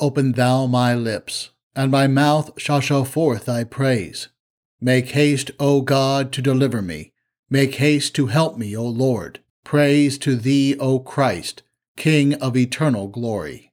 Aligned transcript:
Open 0.00 0.32
thou 0.32 0.66
my 0.66 0.94
lips, 0.94 1.50
and 1.74 1.90
my 1.90 2.06
mouth 2.06 2.60
shall 2.60 2.80
show 2.80 3.04
forth 3.04 3.46
thy 3.46 3.64
praise. 3.64 4.28
Make 4.80 5.10
haste, 5.10 5.50
O 5.58 5.80
God, 5.80 6.32
to 6.32 6.42
deliver 6.42 6.80
me. 6.80 7.12
Make 7.50 7.76
haste 7.76 8.14
to 8.16 8.26
help 8.26 8.56
me, 8.56 8.76
O 8.76 8.84
Lord. 8.84 9.40
Praise 9.64 10.18
to 10.18 10.36
thee, 10.36 10.76
O 10.78 11.00
Christ, 11.00 11.62
King 11.96 12.34
of 12.34 12.56
eternal 12.56 13.08
glory. 13.08 13.72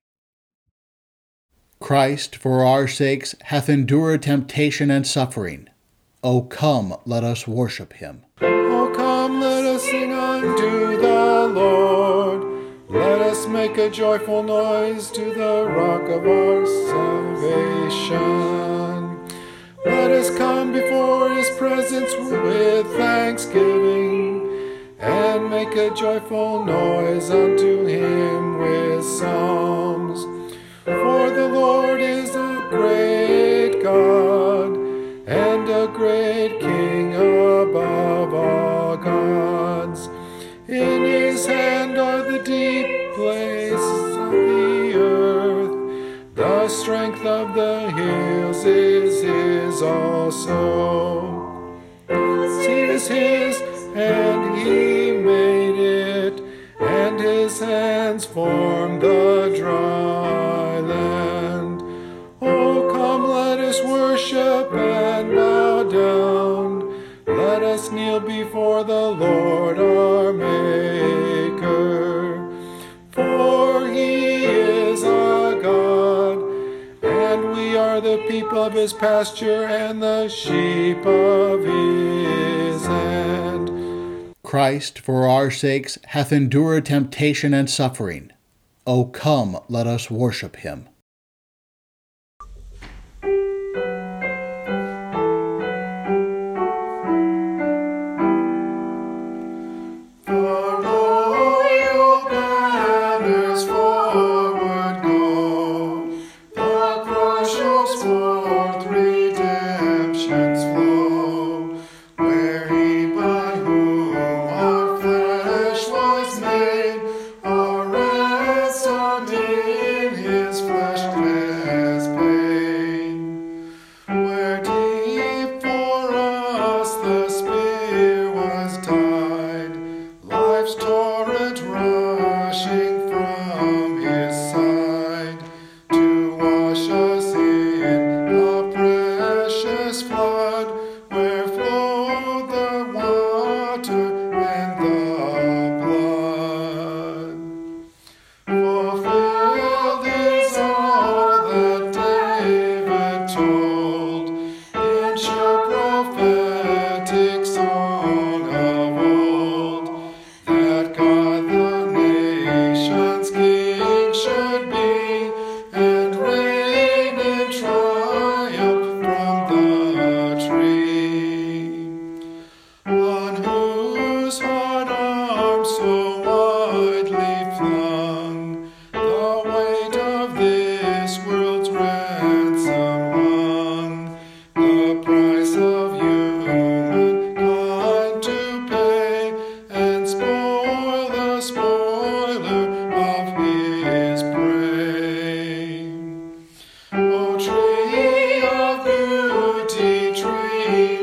Christ, 1.80 2.36
for 2.36 2.66
our 2.66 2.88
sakes, 2.88 3.36
hath 3.44 3.70
endured 3.70 4.24
temptation 4.24 4.90
and 4.90 5.06
suffering. 5.06 5.70
O 6.24 6.42
come, 6.42 6.96
let 7.06 7.24
us 7.24 7.48
worship 7.48 7.94
him. 7.94 8.26
Make 13.75 13.92
a 13.92 13.94
joyful 13.94 14.42
noise 14.42 15.12
to 15.12 15.33
the 15.33 15.66
rock 15.68 16.04
of 16.04 16.25
our 16.25 16.66
salvation. 16.88 18.19
Let 19.86 20.12
us 20.12 20.30
come 20.38 20.72
before 20.72 21.30
his 21.31 21.50
presence 21.57 22.16
with 22.16 22.88
thanksgiving 22.95 24.50
and 25.00 25.50
make 25.50 25.75
a 25.75 25.94
joyful 25.94 26.63
noise 26.63 27.30
unto 27.30 27.86
him 27.86 28.60
with 28.60 29.04
psalms. 29.04 30.24
For 30.86 31.30
the 31.31 31.50
Lord 31.50 32.00
is 32.00 32.30
a 32.33 32.66
great 32.69 33.83
God 33.83 34.77
and 35.27 35.68
a 35.68 35.88
great 35.94 36.62
King 36.62 37.13
above 37.13 38.33
all 38.33 38.95
gods. 38.95 40.07
In 40.69 41.04
his 41.04 41.45
hand 41.45 41.85
of 47.46 47.54
the 47.54 47.92
hills 47.92 48.66
is 48.66 49.22
his 49.22 49.82
also. 49.82 51.74
Sea 52.08 52.82
is 52.98 53.08
his, 53.08 53.62
and 53.94 54.58
he 54.58 55.12
made 55.12 55.80
it, 55.80 56.42
and 56.80 57.20
his 57.20 57.60
hands 57.60 58.26
formed 58.26 59.02
the 59.02 59.54
dry 59.58 60.80
land. 60.80 61.82
Oh, 62.42 62.90
come, 62.92 63.30
let 63.30 63.60
us 63.60 63.80
worship 63.84 64.74
and 64.74 65.36
bow 65.36 65.84
down. 65.84 66.70
Let 67.28 67.62
us 67.64 67.92
kneel 67.92 68.22
before 68.22 68.84
the 68.84 69.08
Lord 69.12 69.78
people 78.46 78.64
of 78.64 78.74
his 78.74 78.94
pasture 78.94 79.66
and 79.66 80.04
the 80.04 80.28
sheep 80.28 81.04
of 81.04 81.64
his 81.64 82.86
hand. 82.86 84.36
Christ, 84.44 85.00
for 85.00 85.28
our 85.28 85.50
sakes, 85.50 85.98
hath 86.06 86.32
endured 86.32 86.86
temptation 86.86 87.56
and 87.56 87.68
suffering. 87.68 88.32
O 88.86 89.06
come, 89.06 89.60
let 89.68 89.88
us 89.88 90.12
worship 90.12 90.58
him. 90.58 90.88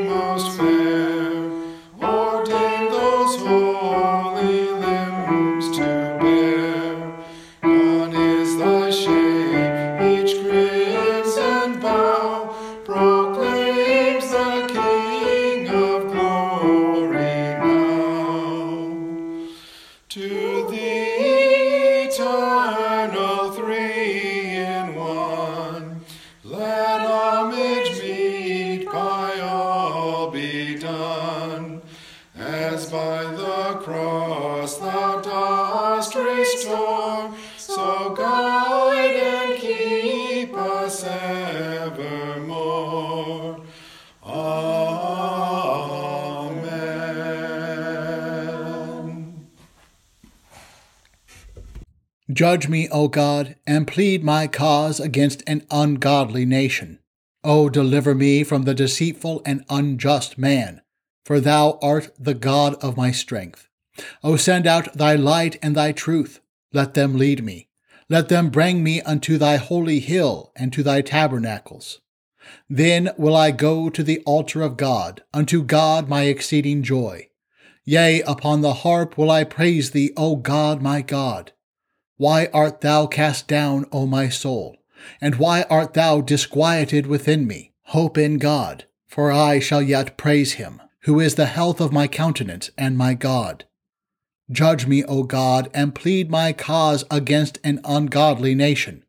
Most 0.03 0.57
Judge 52.33 52.67
me, 52.67 52.89
O 52.89 53.07
God, 53.07 53.57
and 53.67 53.87
plead 53.87 54.23
my 54.23 54.47
cause 54.47 54.99
against 54.99 55.43
an 55.45 55.67
ungodly 55.69 56.45
nation. 56.45 56.97
O 57.43 57.69
deliver 57.69 58.15
me 58.15 58.43
from 58.43 58.63
the 58.63 58.73
deceitful 58.73 59.43
and 59.45 59.63
unjust 59.69 60.35
man, 60.37 60.81
for 61.25 61.39
thou 61.39 61.77
art 61.79 62.09
the 62.17 62.33
God 62.33 62.73
of 62.83 62.97
my 62.97 63.11
strength. 63.11 63.67
O 64.23 64.35
send 64.35 64.65
out 64.65 64.97
thy 64.97 65.13
light 65.13 65.59
and 65.61 65.75
thy 65.75 65.91
truth. 65.91 66.39
Let 66.71 66.95
them 66.95 67.17
lead 67.17 67.43
me. 67.43 67.67
Let 68.09 68.29
them 68.29 68.49
bring 68.49 68.83
me 68.83 69.01
unto 69.01 69.37
thy 69.37 69.57
holy 69.57 69.99
hill 69.99 70.51
and 70.55 70.73
to 70.73 70.81
thy 70.81 71.01
tabernacles. 71.01 72.01
Then 72.67 73.11
will 73.15 73.35
I 73.35 73.51
go 73.51 73.91
to 73.91 74.01
the 74.01 74.21
altar 74.25 74.63
of 74.63 74.77
God, 74.77 75.23
unto 75.33 75.61
God 75.61 76.09
my 76.09 76.23
exceeding 76.23 76.81
joy. 76.81 77.29
Yea, 77.85 78.21
upon 78.21 78.61
the 78.61 78.73
harp 78.73 79.17
will 79.17 79.29
I 79.29 79.43
praise 79.43 79.91
thee, 79.91 80.11
O 80.17 80.35
God 80.35 80.81
my 80.81 81.01
God. 81.01 81.51
Why 82.23 82.47
art 82.53 82.79
thou 82.79 83.05
cast 83.05 83.49
down, 83.49 83.85
O 83.91 84.05
my 84.07 84.29
soul? 84.29 84.77
And 85.19 85.35
why 85.35 85.63
art 85.69 85.93
thou 85.93 86.21
disquieted 86.21 87.05
within 87.05 87.45
me? 87.45 87.73
Hope 87.87 88.17
in 88.17 88.37
God, 88.37 88.85
for 89.05 89.29
I 89.29 89.59
shall 89.59 89.81
yet 89.81 90.15
praise 90.15 90.53
him, 90.53 90.81
who 91.01 91.19
is 91.19 91.35
the 91.35 91.47
health 91.47 91.81
of 91.81 91.91
my 91.91 92.07
countenance 92.07 92.69
and 92.77 92.97
my 92.97 93.13
God. 93.13 93.65
Judge 94.49 94.87
me, 94.87 95.03
O 95.03 95.23
God, 95.23 95.69
and 95.73 95.93
plead 95.93 96.31
my 96.31 96.53
cause 96.53 97.03
against 97.11 97.59
an 97.61 97.81
ungodly 97.83 98.55
nation. 98.55 99.03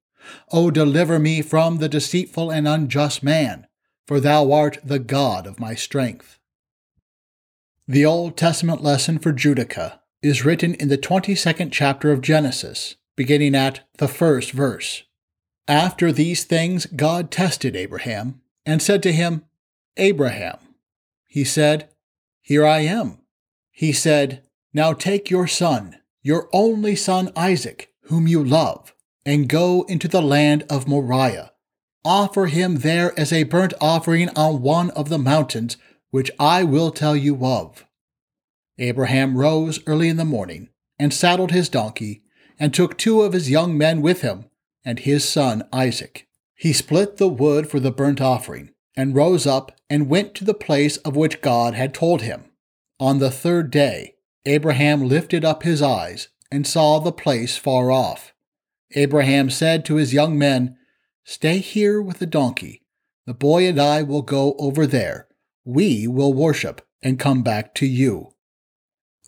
O 0.51 0.73
deliver 0.73 1.21
me 1.21 1.41
from 1.41 1.79
the 1.79 1.89
deceitful 1.89 2.51
and 2.51 2.67
unjust 2.67 3.23
man, 3.23 3.69
for 4.09 4.19
thou 4.19 4.51
art 4.51 4.79
the 4.83 4.99
God 4.99 5.47
of 5.47 5.61
my 5.61 5.77
strength. 5.77 6.41
The 7.87 8.05
Old 8.05 8.37
Testament 8.37 8.83
lesson 8.83 9.21
for 9.21 9.33
Judica 9.33 10.01
is 10.21 10.45
written 10.45 10.75
in 10.75 10.89
the 10.89 10.99
22nd 10.99 11.71
chapter 11.71 12.11
of 12.11 12.21
Genesis, 12.21 12.97
beginning 13.17 13.55
at 13.55 13.81
the 13.99 14.09
first 14.09 14.53
verse. 14.53 15.05
After 15.67 16.13
these 16.13 16.45
things, 16.45 16.87
God 16.87 17.31
tested 17.31 17.75
Abraham 17.75 18.41
and 18.67 18.83
said 18.83 19.03
to 19.05 19.13
him, 19.13 19.45
Abraham. 19.97 20.59
He 21.27 21.45
said, 21.45 21.89
Here 22.41 22.67
I 22.67 22.81
am. 22.81 23.19
He 23.71 23.93
said, 23.93 24.43
Now 24.73 24.93
take 24.93 25.31
your 25.31 25.47
son, 25.47 25.97
your 26.23 26.49
only 26.53 26.97
son 26.97 27.33
Isaac, 27.37 27.93
whom 28.05 28.27
you 28.27 28.45
love, 28.45 28.95
and 29.25 29.49
go 29.49 29.83
into 29.89 30.09
the 30.09 30.23
land 30.23 30.65
of 30.69 30.87
Moriah. 30.87 31.53
Offer 32.05 32.47
him 32.47 32.79
there 32.79 33.19
as 33.19 33.33
a 33.33 33.45
burnt 33.45 33.73
offering 33.81 34.29
on 34.37 34.61
one 34.61 34.91
of 34.91 35.09
the 35.09 35.19
mountains 35.19 35.79
which 36.11 36.31
I 36.39 36.63
will 36.63 36.91
tell 36.91 37.17
you 37.17 37.45
of. 37.45 37.87
Abraham 38.79 39.39
rose 39.39 39.81
early 39.87 40.09
in 40.09 40.17
the 40.17 40.25
morning 40.25 40.69
and 40.99 41.15
saddled 41.15 41.51
his 41.51 41.69
donkey 41.69 42.24
and 42.65 42.73
took 42.73 42.97
two 42.97 43.21
of 43.21 43.35
his 43.35 43.51
young 43.51 43.77
men 43.77 44.01
with 44.01 44.23
him 44.23 44.47
and 44.87 45.01
his 45.01 45.29
son 45.29 45.63
Isaac. 45.71 46.27
He 46.55 46.73
split 46.73 47.19
the 47.19 47.29
wood 47.29 47.69
for 47.69 47.79
the 47.79 47.91
burnt 47.91 48.23
offering 48.23 48.71
and 48.97 49.15
rose 49.15 49.47
up 49.47 49.73
and 49.91 50.09
went 50.09 50.35
to 50.37 50.47
the 50.47 50.55
place 50.55 50.97
of 50.97 51.15
which 51.15 51.43
God 51.43 51.75
had 51.75 51.93
told 51.93 52.23
him. 52.23 52.45
On 52.99 53.19
the 53.19 53.31
third 53.31 53.71
day, 53.71 54.15
Abraham 54.47 55.07
lifted 55.07 55.45
up 55.45 55.63
his 55.63 55.83
eyes 55.83 56.29
and 56.51 56.67
saw 56.67 57.01
the 57.01 57.13
place 57.13 57.59
far 57.59 57.93
off. 57.93 58.33
Abraham 58.95 59.51
said 59.51 59.85
to 59.85 59.97
his 59.97 60.15
young 60.15 60.39
men, 60.39 60.79
Stay 61.23 61.59
here 61.59 62.01
with 62.01 62.19
the 62.19 62.25
donkey. 62.25 62.81
The 63.27 63.35
boy 63.35 63.69
and 63.69 63.79
I 63.79 64.03
will 64.03 64.23
go 64.23 64.55
over 64.59 64.87
there. 64.87 65.29
We 65.67 66.07
will 66.07 66.33
worship 66.33 66.81
and 67.03 67.19
come 67.19 67.43
back 67.43 67.75
to 67.75 67.87
you. 67.87 68.31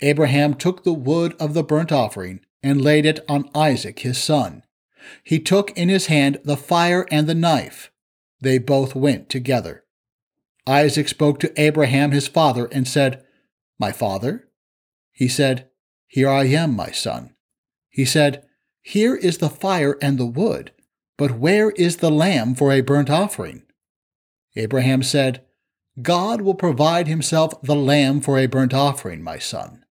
Abraham 0.01 0.55
took 0.55 0.85
the 0.85 0.95
wood 0.95 1.37
of 1.39 1.53
the 1.53 1.63
burnt 1.63 1.93
offering 1.93 2.41
and 2.67 2.83
laid 2.83 3.07
it 3.07 3.21
on 3.29 3.49
Isaac 3.55 4.01
his 4.01 4.19
son. 4.19 4.63
He 5.23 5.39
took 5.39 5.71
in 5.77 5.89
his 5.89 6.07
hand 6.07 6.39
the 6.45 6.57
fire 6.57 7.07
and 7.11 7.29
the 7.29 7.35
knife. 7.35 7.93
They 8.41 8.59
both 8.59 8.95
went 8.95 9.29
together. 9.29 9.85
Isaac 10.67 11.09
spoke 11.09 11.39
to 11.41 11.61
Abraham 11.61 12.11
his 12.11 12.27
father 12.27 12.67
and 12.73 12.89
said, 12.89 13.25
My 13.79 13.93
father? 13.93 14.49
He 15.13 15.29
said, 15.29 15.69
Here 16.09 16.29
I 16.29 16.45
am, 16.45 16.75
my 16.75 16.91
son. 16.91 17.35
He 17.89 18.05
said, 18.05 18.45
Here 18.83 19.15
is 19.15 19.39
the 19.39 19.49
fire 19.49 19.97
and 20.03 20.19
the 20.19 20.27
wood, 20.27 20.73
but 21.17 21.39
where 21.39 21.71
is 21.71 21.99
the 21.99 22.11
lamb 22.11 22.55
for 22.55 22.73
a 22.73 22.81
burnt 22.81 23.09
offering? 23.09 23.63
Abraham 24.57 25.03
said, 25.03 25.43
God 26.03 26.43
will 26.43 26.55
provide 26.55 27.07
himself 27.07 27.63
the 27.63 27.77
lamb 27.77 28.21
for 28.21 28.39
a 28.39 28.47
burnt 28.47 28.75
offering, 28.75 29.23
my 29.23 29.39
son. 29.39 29.86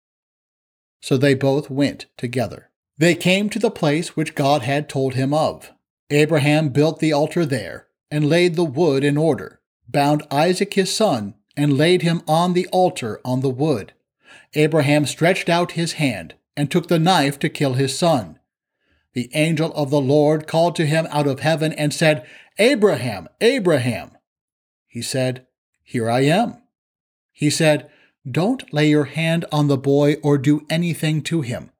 So 1.03 1.17
they 1.17 1.33
both 1.33 1.69
went 1.69 2.05
together. 2.15 2.69
They 2.97 3.13
came 3.13 3.49
to 3.49 3.59
the 3.59 3.69
place 3.69 4.15
which 4.15 4.35
God 4.35 4.61
had 4.61 4.87
told 4.87 5.15
him 5.15 5.33
of. 5.33 5.73
Abraham 6.09 6.69
built 6.69 6.99
the 6.99 7.11
altar 7.11 7.45
there, 7.45 7.87
and 8.09 8.29
laid 8.29 8.55
the 8.55 8.63
wood 8.63 9.03
in 9.03 9.17
order, 9.17 9.59
bound 9.85 10.25
Isaac 10.31 10.75
his 10.75 10.95
son, 10.95 11.33
and 11.57 11.77
laid 11.77 12.03
him 12.03 12.21
on 12.25 12.53
the 12.53 12.67
altar 12.67 13.19
on 13.25 13.41
the 13.41 13.49
wood. 13.49 13.91
Abraham 14.53 15.05
stretched 15.05 15.49
out 15.49 15.73
his 15.73 15.93
hand, 15.93 16.35
and 16.55 16.71
took 16.71 16.87
the 16.87 16.99
knife 16.99 17.37
to 17.39 17.49
kill 17.49 17.73
his 17.73 17.99
son. 17.99 18.39
The 19.11 19.29
angel 19.33 19.73
of 19.73 19.89
the 19.89 19.99
Lord 19.99 20.47
called 20.47 20.77
to 20.77 20.85
him 20.85 21.05
out 21.09 21.27
of 21.27 21.41
heaven 21.41 21.73
and 21.73 21.93
said, 21.93 22.25
Abraham, 22.57 23.27
Abraham. 23.41 24.11
He 24.87 25.01
said, 25.01 25.47
Here 25.83 26.09
I 26.09 26.21
am. 26.21 26.61
He 27.33 27.49
said, 27.49 27.89
don't 28.29 28.73
lay 28.73 28.89
your 28.89 29.05
hand 29.05 29.45
on 29.51 29.67
the 29.67 29.77
boy 29.77 30.15
or 30.23 30.37
do 30.37 30.65
anything 30.69 31.21
to 31.23 31.41
him. 31.41 31.71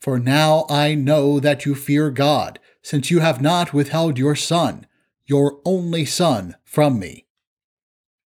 For 0.00 0.18
now 0.18 0.64
I 0.68 0.94
know 0.94 1.40
that 1.40 1.66
you 1.66 1.74
fear 1.74 2.10
God, 2.10 2.58
since 2.82 3.10
you 3.10 3.20
have 3.20 3.42
not 3.42 3.72
withheld 3.72 4.18
your 4.18 4.36
son, 4.36 4.86
your 5.26 5.60
only 5.64 6.04
son, 6.04 6.56
from 6.64 6.98
me. 6.98 7.26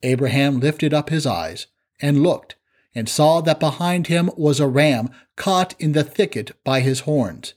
Abraham 0.04 0.60
lifted 0.60 0.94
up 0.94 1.10
his 1.10 1.26
eyes 1.26 1.68
and 2.02 2.24
looked, 2.24 2.56
and 2.94 3.08
saw 3.08 3.40
that 3.42 3.60
behind 3.60 4.08
him 4.08 4.30
was 4.36 4.60
a 4.60 4.68
ram 4.68 5.10
caught 5.36 5.74
in 5.80 5.94
the 5.94 6.04
thicket 6.04 6.52
by 6.64 6.82
his 6.82 7.02
horns. 7.02 7.54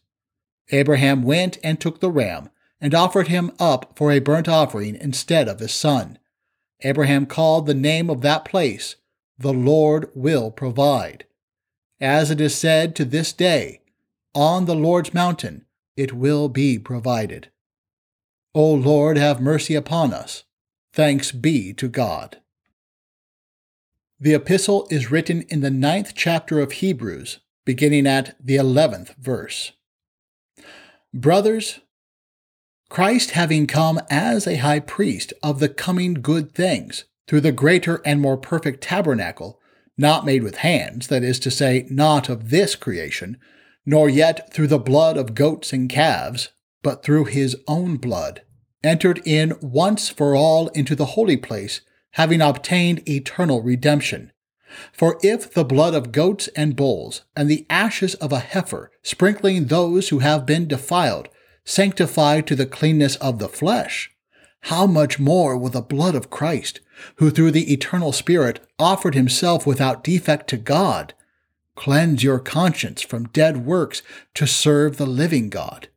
Abraham 0.70 1.22
went 1.22 1.58
and 1.64 1.80
took 1.80 2.00
the 2.00 2.10
ram, 2.10 2.50
and 2.80 2.94
offered 2.94 3.28
him 3.28 3.50
up 3.58 3.92
for 3.96 4.12
a 4.12 4.18
burnt 4.20 4.48
offering 4.48 4.94
instead 4.94 5.48
of 5.48 5.58
his 5.58 5.72
son. 5.72 6.18
Abraham 6.82 7.26
called 7.26 7.66
the 7.66 7.74
name 7.74 8.10
of 8.10 8.20
that 8.20 8.44
place 8.44 8.96
the 9.38 9.52
Lord 9.52 10.10
will 10.14 10.50
provide. 10.50 11.24
As 12.00 12.30
it 12.30 12.40
is 12.40 12.54
said 12.54 12.94
to 12.96 13.04
this 13.04 13.32
day, 13.32 13.80
on 14.34 14.64
the 14.64 14.74
Lord's 14.74 15.14
mountain 15.14 15.64
it 15.96 16.12
will 16.12 16.48
be 16.48 16.78
provided. 16.78 17.50
O 18.54 18.72
Lord, 18.72 19.16
have 19.16 19.40
mercy 19.40 19.74
upon 19.74 20.12
us. 20.12 20.44
Thanks 20.92 21.32
be 21.32 21.72
to 21.74 21.88
God. 21.88 22.38
The 24.20 24.34
epistle 24.34 24.86
is 24.90 25.10
written 25.10 25.42
in 25.42 25.60
the 25.60 25.70
ninth 25.70 26.12
chapter 26.14 26.60
of 26.60 26.72
Hebrews, 26.72 27.40
beginning 27.64 28.06
at 28.06 28.36
the 28.44 28.56
eleventh 28.56 29.14
verse. 29.18 29.72
Brothers, 31.12 31.80
Christ 32.88 33.32
having 33.32 33.66
come 33.66 34.00
as 34.08 34.46
a 34.46 34.56
high 34.56 34.80
priest 34.80 35.32
of 35.42 35.58
the 35.58 35.68
coming 35.68 36.14
good 36.14 36.52
things, 36.54 37.04
through 37.26 37.40
the 37.40 37.52
greater 37.52 38.00
and 38.04 38.20
more 38.20 38.36
perfect 38.36 38.82
tabernacle, 38.82 39.60
not 39.96 40.26
made 40.26 40.42
with 40.42 40.56
hands, 40.58 41.06
that 41.08 41.22
is 41.22 41.38
to 41.40 41.50
say, 41.50 41.86
not 41.90 42.28
of 42.28 42.50
this 42.50 42.74
creation, 42.74 43.38
nor 43.86 44.08
yet 44.08 44.52
through 44.52 44.66
the 44.66 44.78
blood 44.78 45.16
of 45.16 45.34
goats 45.34 45.72
and 45.72 45.88
calves, 45.88 46.50
but 46.82 47.02
through 47.02 47.24
his 47.24 47.56
own 47.66 47.96
blood, 47.96 48.42
entered 48.82 49.20
in 49.24 49.54
once 49.60 50.08
for 50.08 50.34
all 50.34 50.68
into 50.68 50.94
the 50.94 51.06
holy 51.06 51.36
place, 51.36 51.80
having 52.12 52.40
obtained 52.40 53.08
eternal 53.08 53.62
redemption. 53.62 54.30
For 54.92 55.18
if 55.22 55.52
the 55.52 55.64
blood 55.64 55.94
of 55.94 56.12
goats 56.12 56.48
and 56.48 56.76
bulls, 56.76 57.22
and 57.36 57.48
the 57.48 57.66
ashes 57.70 58.14
of 58.16 58.32
a 58.32 58.40
heifer, 58.40 58.90
sprinkling 59.02 59.66
those 59.66 60.08
who 60.08 60.18
have 60.18 60.46
been 60.46 60.66
defiled, 60.66 61.28
sanctify 61.64 62.40
to 62.42 62.54
the 62.54 62.66
cleanness 62.66 63.16
of 63.16 63.38
the 63.38 63.48
flesh, 63.48 64.10
how 64.62 64.86
much 64.86 65.18
more 65.18 65.56
will 65.56 65.70
the 65.70 65.80
blood 65.80 66.14
of 66.14 66.30
Christ, 66.30 66.80
who 67.16 67.30
through 67.30 67.50
the 67.50 67.72
eternal 67.72 68.12
Spirit 68.12 68.60
offered 68.78 69.14
himself 69.14 69.66
without 69.66 70.04
defect 70.04 70.48
to 70.50 70.56
God, 70.56 71.14
cleanse 71.74 72.22
your 72.22 72.38
conscience 72.38 73.02
from 73.02 73.28
dead 73.28 73.66
works 73.66 74.02
to 74.34 74.46
serve 74.46 74.96
the 74.96 75.06
living 75.06 75.48
God? 75.48 75.88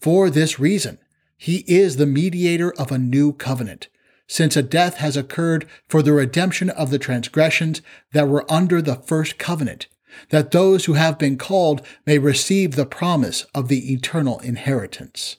For 0.00 0.30
this 0.30 0.58
reason, 0.58 0.98
he 1.36 1.64
is 1.66 1.96
the 1.96 2.06
mediator 2.06 2.72
of 2.78 2.90
a 2.90 2.98
new 2.98 3.32
covenant, 3.32 3.88
since 4.26 4.56
a 4.56 4.62
death 4.62 4.96
has 4.96 5.16
occurred 5.16 5.66
for 5.88 6.02
the 6.02 6.12
redemption 6.12 6.70
of 6.70 6.90
the 6.90 6.98
transgressions 6.98 7.82
that 8.12 8.28
were 8.28 8.50
under 8.50 8.80
the 8.80 8.96
first 8.96 9.38
covenant, 9.38 9.86
that 10.30 10.50
those 10.50 10.86
who 10.86 10.94
have 10.94 11.18
been 11.18 11.36
called 11.36 11.82
may 12.06 12.18
receive 12.18 12.74
the 12.74 12.86
promise 12.86 13.44
of 13.54 13.68
the 13.68 13.92
eternal 13.92 14.38
inheritance. 14.40 15.36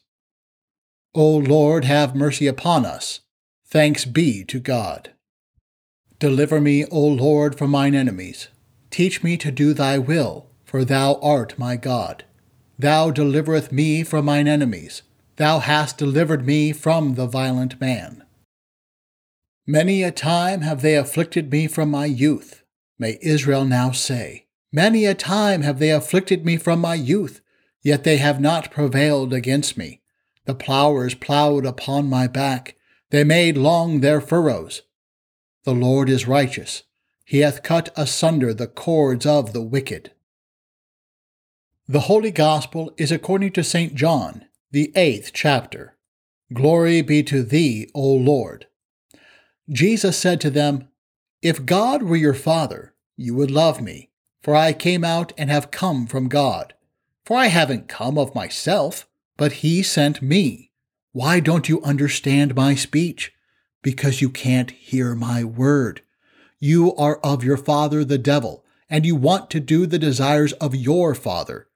O 1.16 1.38
Lord, 1.38 1.84
have 1.86 2.16
mercy 2.16 2.46
upon 2.46 2.86
us. 2.86 3.22
Thanks 3.70 4.06
be 4.06 4.46
to 4.46 4.60
God. 4.60 5.12
Deliver 6.20 6.62
me, 6.62 6.86
O 6.86 7.02
Lord, 7.02 7.58
from 7.58 7.72
mine 7.72 7.96
enemies. 7.96 8.48
Teach 8.90 9.24
me 9.24 9.36
to 9.38 9.52
do 9.52 9.74
thy 9.74 9.98
will, 9.98 10.50
for 10.64 10.86
thou 10.86 11.20
art 11.22 11.60
my 11.60 11.76
God. 11.76 12.24
Thou 12.80 13.12
deliverest 13.12 13.74
me 13.74 14.04
from 14.04 14.26
mine 14.26 14.48
enemies. 14.48 15.02
Thou 15.36 15.60
hast 15.60 15.98
delivered 15.98 16.46
me 16.46 16.72
from 16.72 17.16
the 17.16 17.28
violent 17.28 17.80
man. 17.82 18.24
Many 19.66 20.02
a 20.02 20.12
time 20.12 20.62
have 20.62 20.82
they 20.82 20.96
afflicted 20.96 21.52
me 21.52 21.68
from 21.68 21.92
my 21.92 22.06
youth, 22.06 22.64
may 22.98 23.20
Israel 23.22 23.66
now 23.66 23.92
say. 23.92 24.46
Many 24.72 25.04
a 25.04 25.14
time 25.14 25.64
have 25.64 25.80
they 25.80 25.92
afflicted 25.92 26.46
me 26.46 26.56
from 26.56 26.80
my 26.80 26.96
youth, 26.96 27.42
yet 27.84 28.06
they 28.06 28.18
have 28.18 28.40
not 28.40 28.72
prevailed 28.72 29.34
against 29.34 29.78
me. 29.78 30.02
The 30.46 30.56
plowers 30.56 31.16
plowed 31.16 31.66
upon 31.66 32.10
my 32.10 32.28
back, 32.28 32.77
they 33.10 33.24
made 33.24 33.58
long 33.58 34.00
their 34.00 34.22
furrows. 34.22 34.82
The 35.64 35.74
Lord 35.74 36.10
is 36.10 36.28
righteous, 36.28 36.84
he 37.26 37.40
hath 37.40 37.64
cut 37.64 37.90
asunder 37.98 38.54
the 38.54 38.68
cords 38.68 39.26
of 39.26 39.54
the 39.54 39.62
wicked. 39.62 40.12
The 41.88 42.02
Holy 42.02 42.32
Gospel 42.32 42.94
is 42.98 43.12
according 43.12 43.54
to 43.54 43.64
St. 43.64 43.96
John, 43.96 44.46
the 44.72 44.92
eighth 44.96 45.32
chapter. 45.34 45.98
Glory 46.54 47.02
be 47.02 47.24
to 47.24 47.44
thee, 47.44 47.90
O 47.94 48.02
Lord. 48.02 48.68
Jesus 49.70 50.18
said 50.18 50.40
to 50.42 50.50
them, 50.50 50.88
If 51.42 51.66
God 51.66 52.04
were 52.04 52.16
your 52.16 52.34
Father, 52.34 52.94
you 53.18 53.36
would 53.36 53.52
love 53.52 53.82
me, 53.82 54.10
for 54.42 54.56
I 54.56 54.72
came 54.72 55.04
out 55.04 55.34
and 55.38 55.50
have 55.50 55.72
come 55.72 56.08
from 56.08 56.30
God. 56.30 56.74
For 57.26 57.38
I 57.38 57.48
haven't 57.48 57.90
come 57.90 58.18
of 58.18 58.36
myself, 58.36 59.08
but 59.36 59.52
He 59.64 59.84
sent 59.84 60.22
me. 60.22 60.67
Why 61.18 61.40
don't 61.40 61.68
you 61.68 61.82
understand 61.82 62.56
my 62.56 62.76
speech? 62.76 63.34
Because 63.82 64.22
you 64.22 64.30
can't 64.30 64.72
hear 64.72 65.16
my 65.16 65.44
word. 65.44 66.02
You 66.60 66.94
are 66.96 67.18
of 67.24 67.44
your 67.44 67.58
father 67.58 68.04
the 68.04 68.18
devil, 68.18 68.64
and 68.90 69.06
you 69.06 69.16
want 69.16 69.50
to 69.52 69.60
do 69.60 69.86
the 69.86 70.00
desires 70.00 70.54
of 70.54 70.76
your 70.76 71.16
father 71.16 71.68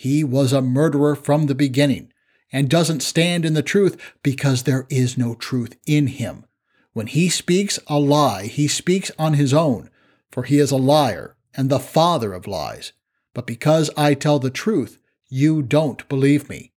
he 0.00 0.22
was 0.22 0.52
a 0.52 0.62
murderer 0.62 1.16
from 1.16 1.46
the 1.46 1.56
beginning 1.56 2.12
and 2.52 2.70
doesn't 2.70 3.00
stand 3.00 3.44
in 3.44 3.54
the 3.54 3.64
truth 3.64 3.96
because 4.22 4.62
there 4.62 4.86
is 4.88 5.18
no 5.18 5.34
truth 5.34 5.76
in 5.86 6.06
him. 6.06 6.44
When 6.92 7.08
he 7.08 7.28
speaks 7.28 7.80
a 7.88 7.98
lie, 7.98 8.46
he 8.46 8.68
speaks 8.68 9.10
on 9.18 9.34
his 9.34 9.52
own, 9.52 9.90
for 10.30 10.44
he 10.44 10.60
is 10.60 10.70
a 10.70 10.76
liar 10.76 11.34
and 11.52 11.68
the 11.68 11.80
father 11.80 12.32
of 12.32 12.46
lies. 12.46 12.92
But 13.34 13.44
because 13.44 13.90
I 13.96 14.14
tell 14.14 14.38
the 14.38 14.50
truth, 14.50 15.00
you 15.28 15.62
don't 15.62 16.08
believe 16.08 16.48
me. 16.48 16.70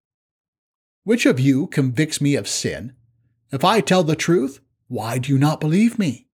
Which 1.09 1.25
of 1.25 1.39
you 1.39 1.65
convicts 1.65 2.21
me 2.21 2.35
of 2.35 2.47
sin? 2.47 2.93
If 3.51 3.65
I 3.65 3.81
tell 3.81 4.03
the 4.03 4.15
truth, 4.15 4.59
why 4.89 5.17
do 5.17 5.31
you 5.31 5.39
not 5.39 5.59
believe 5.59 5.97
me? 5.97 6.27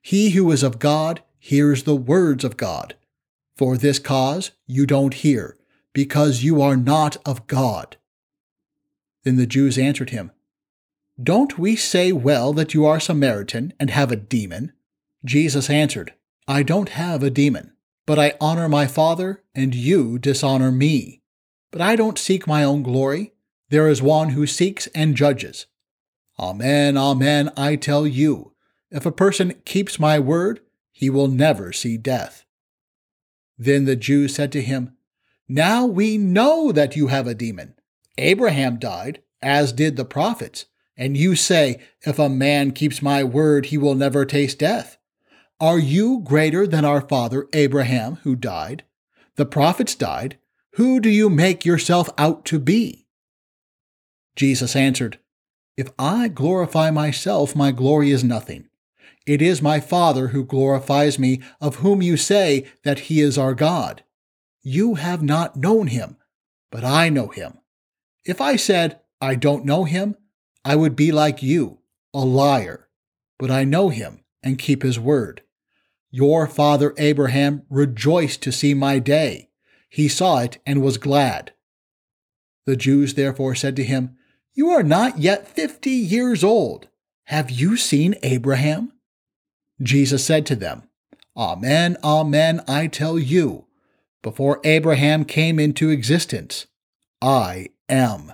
He 0.00 0.30
who 0.30 0.50
is 0.52 0.62
of 0.62 0.78
God 0.78 1.22
hears 1.38 1.82
the 1.82 1.94
words 1.94 2.42
of 2.42 2.56
God. 2.56 2.94
For 3.58 3.76
this 3.76 3.98
cause 3.98 4.52
you 4.66 4.86
don't 4.86 5.12
hear 5.12 5.58
because 5.92 6.42
you 6.42 6.62
are 6.62 6.78
not 6.78 7.18
of 7.26 7.46
God. 7.46 7.98
Then 9.24 9.36
the 9.36 9.46
Jews 9.46 9.76
answered 9.76 10.08
him, 10.08 10.32
Don't 11.22 11.58
we 11.58 11.76
say 11.76 12.10
well 12.10 12.54
that 12.54 12.72
you 12.72 12.86
are 12.86 12.98
Samaritan 12.98 13.74
and 13.78 13.90
have 13.90 14.10
a 14.10 14.16
demon? 14.16 14.72
Jesus 15.26 15.68
answered, 15.68 16.14
I 16.48 16.62
don't 16.62 16.88
have 16.88 17.22
a 17.22 17.28
demon, 17.28 17.74
but 18.06 18.18
I 18.18 18.32
honor 18.40 18.66
my 18.66 18.86
Father, 18.86 19.42
and 19.54 19.74
you 19.74 20.18
dishonor 20.18 20.72
me. 20.72 21.20
But 21.70 21.82
I 21.82 21.96
don't 21.96 22.18
seek 22.18 22.46
my 22.46 22.64
own 22.64 22.82
glory. 22.82 23.34
There 23.68 23.88
is 23.88 24.02
one 24.02 24.30
who 24.30 24.46
seeks 24.46 24.86
and 24.88 25.16
judges. 25.16 25.66
Amen, 26.38 26.96
amen, 26.96 27.50
I 27.56 27.76
tell 27.76 28.06
you, 28.06 28.52
if 28.90 29.06
a 29.06 29.12
person 29.12 29.54
keeps 29.64 29.98
my 29.98 30.18
word, 30.18 30.60
he 30.92 31.10
will 31.10 31.28
never 31.28 31.72
see 31.72 31.96
death. 31.96 32.44
Then 33.58 33.84
the 33.84 33.96
Jews 33.96 34.34
said 34.34 34.52
to 34.52 34.62
him, 34.62 34.96
now 35.48 35.86
we 35.86 36.18
know 36.18 36.72
that 36.72 36.96
you 36.96 37.06
have 37.06 37.26
a 37.26 37.34
demon. 37.34 37.74
Abraham 38.18 38.78
died, 38.78 39.22
as 39.40 39.72
did 39.72 39.96
the 39.96 40.04
prophets, 40.04 40.66
and 40.96 41.16
you 41.16 41.36
say, 41.36 41.80
If 42.02 42.18
a 42.18 42.28
man 42.28 42.72
keeps 42.72 43.00
my 43.00 43.22
word, 43.22 43.66
he 43.66 43.78
will 43.78 43.94
never 43.94 44.24
taste 44.24 44.58
death. 44.58 44.98
Are 45.60 45.78
you 45.78 46.20
greater 46.24 46.66
than 46.66 46.84
our 46.84 47.00
father 47.00 47.46
Abraham, 47.52 48.16
who 48.24 48.34
died? 48.34 48.82
The 49.36 49.46
prophets 49.46 49.94
died. 49.94 50.38
Who 50.72 51.00
do 51.00 51.08
you 51.08 51.30
make 51.30 51.64
yourself 51.64 52.10
out 52.18 52.44
to 52.46 52.58
be? 52.58 53.05
Jesus 54.36 54.76
answered, 54.76 55.18
If 55.76 55.90
I 55.98 56.28
glorify 56.28 56.90
myself, 56.90 57.56
my 57.56 57.72
glory 57.72 58.10
is 58.10 58.22
nothing. 58.22 58.68
It 59.26 59.42
is 59.42 59.60
my 59.60 59.80
Father 59.80 60.28
who 60.28 60.44
glorifies 60.44 61.18
me, 61.18 61.40
of 61.60 61.76
whom 61.76 62.00
you 62.00 62.16
say 62.16 62.66
that 62.84 63.00
he 63.00 63.20
is 63.20 63.36
our 63.36 63.54
God. 63.54 64.04
You 64.62 64.94
have 64.94 65.22
not 65.22 65.56
known 65.56 65.88
him, 65.88 66.16
but 66.70 66.84
I 66.84 67.08
know 67.08 67.28
him. 67.28 67.58
If 68.24 68.40
I 68.40 68.56
said, 68.56 69.00
I 69.20 69.34
don't 69.34 69.64
know 69.64 69.84
him, 69.84 70.16
I 70.64 70.76
would 70.76 70.94
be 70.94 71.10
like 71.10 71.42
you, 71.42 71.78
a 72.12 72.20
liar. 72.20 72.88
But 73.38 73.50
I 73.50 73.64
know 73.64 73.88
him 73.88 74.24
and 74.42 74.58
keep 74.58 74.82
his 74.82 74.98
word. 74.98 75.42
Your 76.10 76.46
father 76.46 76.94
Abraham 76.98 77.62
rejoiced 77.68 78.42
to 78.42 78.52
see 78.52 78.74
my 78.74 78.98
day. 78.98 79.50
He 79.88 80.08
saw 80.08 80.38
it 80.38 80.58
and 80.64 80.82
was 80.82 80.98
glad. 80.98 81.52
The 82.64 82.76
Jews 82.76 83.14
therefore 83.14 83.54
said 83.54 83.76
to 83.76 83.84
him, 83.84 84.15
You 84.56 84.70
are 84.70 84.82
not 84.82 85.18
yet 85.18 85.46
fifty 85.46 85.90
years 85.90 86.42
old. 86.42 86.88
Have 87.24 87.50
you 87.50 87.76
seen 87.76 88.16
Abraham? 88.22 88.92
Jesus 89.82 90.24
said 90.24 90.46
to 90.46 90.56
them, 90.56 90.84
Amen, 91.36 91.98
amen, 92.02 92.62
I 92.66 92.86
tell 92.86 93.18
you 93.18 93.66
before 94.22 94.60
Abraham 94.64 95.24
came 95.24 95.60
into 95.60 95.90
existence. 95.90 96.66
I 97.22 97.68
am. 97.88 98.32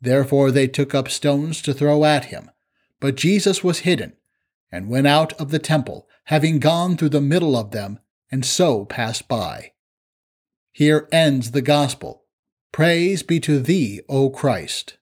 Therefore 0.00 0.50
they 0.50 0.68
took 0.68 0.94
up 0.94 1.10
stones 1.10 1.60
to 1.62 1.74
throw 1.74 2.04
at 2.04 2.26
him. 2.26 2.50
But 3.00 3.16
Jesus 3.16 3.62
was 3.62 3.80
hidden, 3.80 4.14
and 4.72 4.88
went 4.88 5.06
out 5.06 5.34
of 5.34 5.50
the 5.50 5.58
temple, 5.58 6.08
having 6.24 6.60
gone 6.60 6.96
through 6.96 7.10
the 7.10 7.20
middle 7.20 7.56
of 7.56 7.72
them, 7.72 7.98
and 8.30 8.46
so 8.46 8.86
passed 8.86 9.28
by. 9.28 9.72
Here 10.72 11.08
ends 11.12 11.50
the 11.50 11.60
Gospel. 11.60 12.23
Praise 12.74 13.22
be 13.22 13.38
to 13.40 13.60
thee, 13.60 14.00
O 14.08 14.30
Christ. 14.30 14.98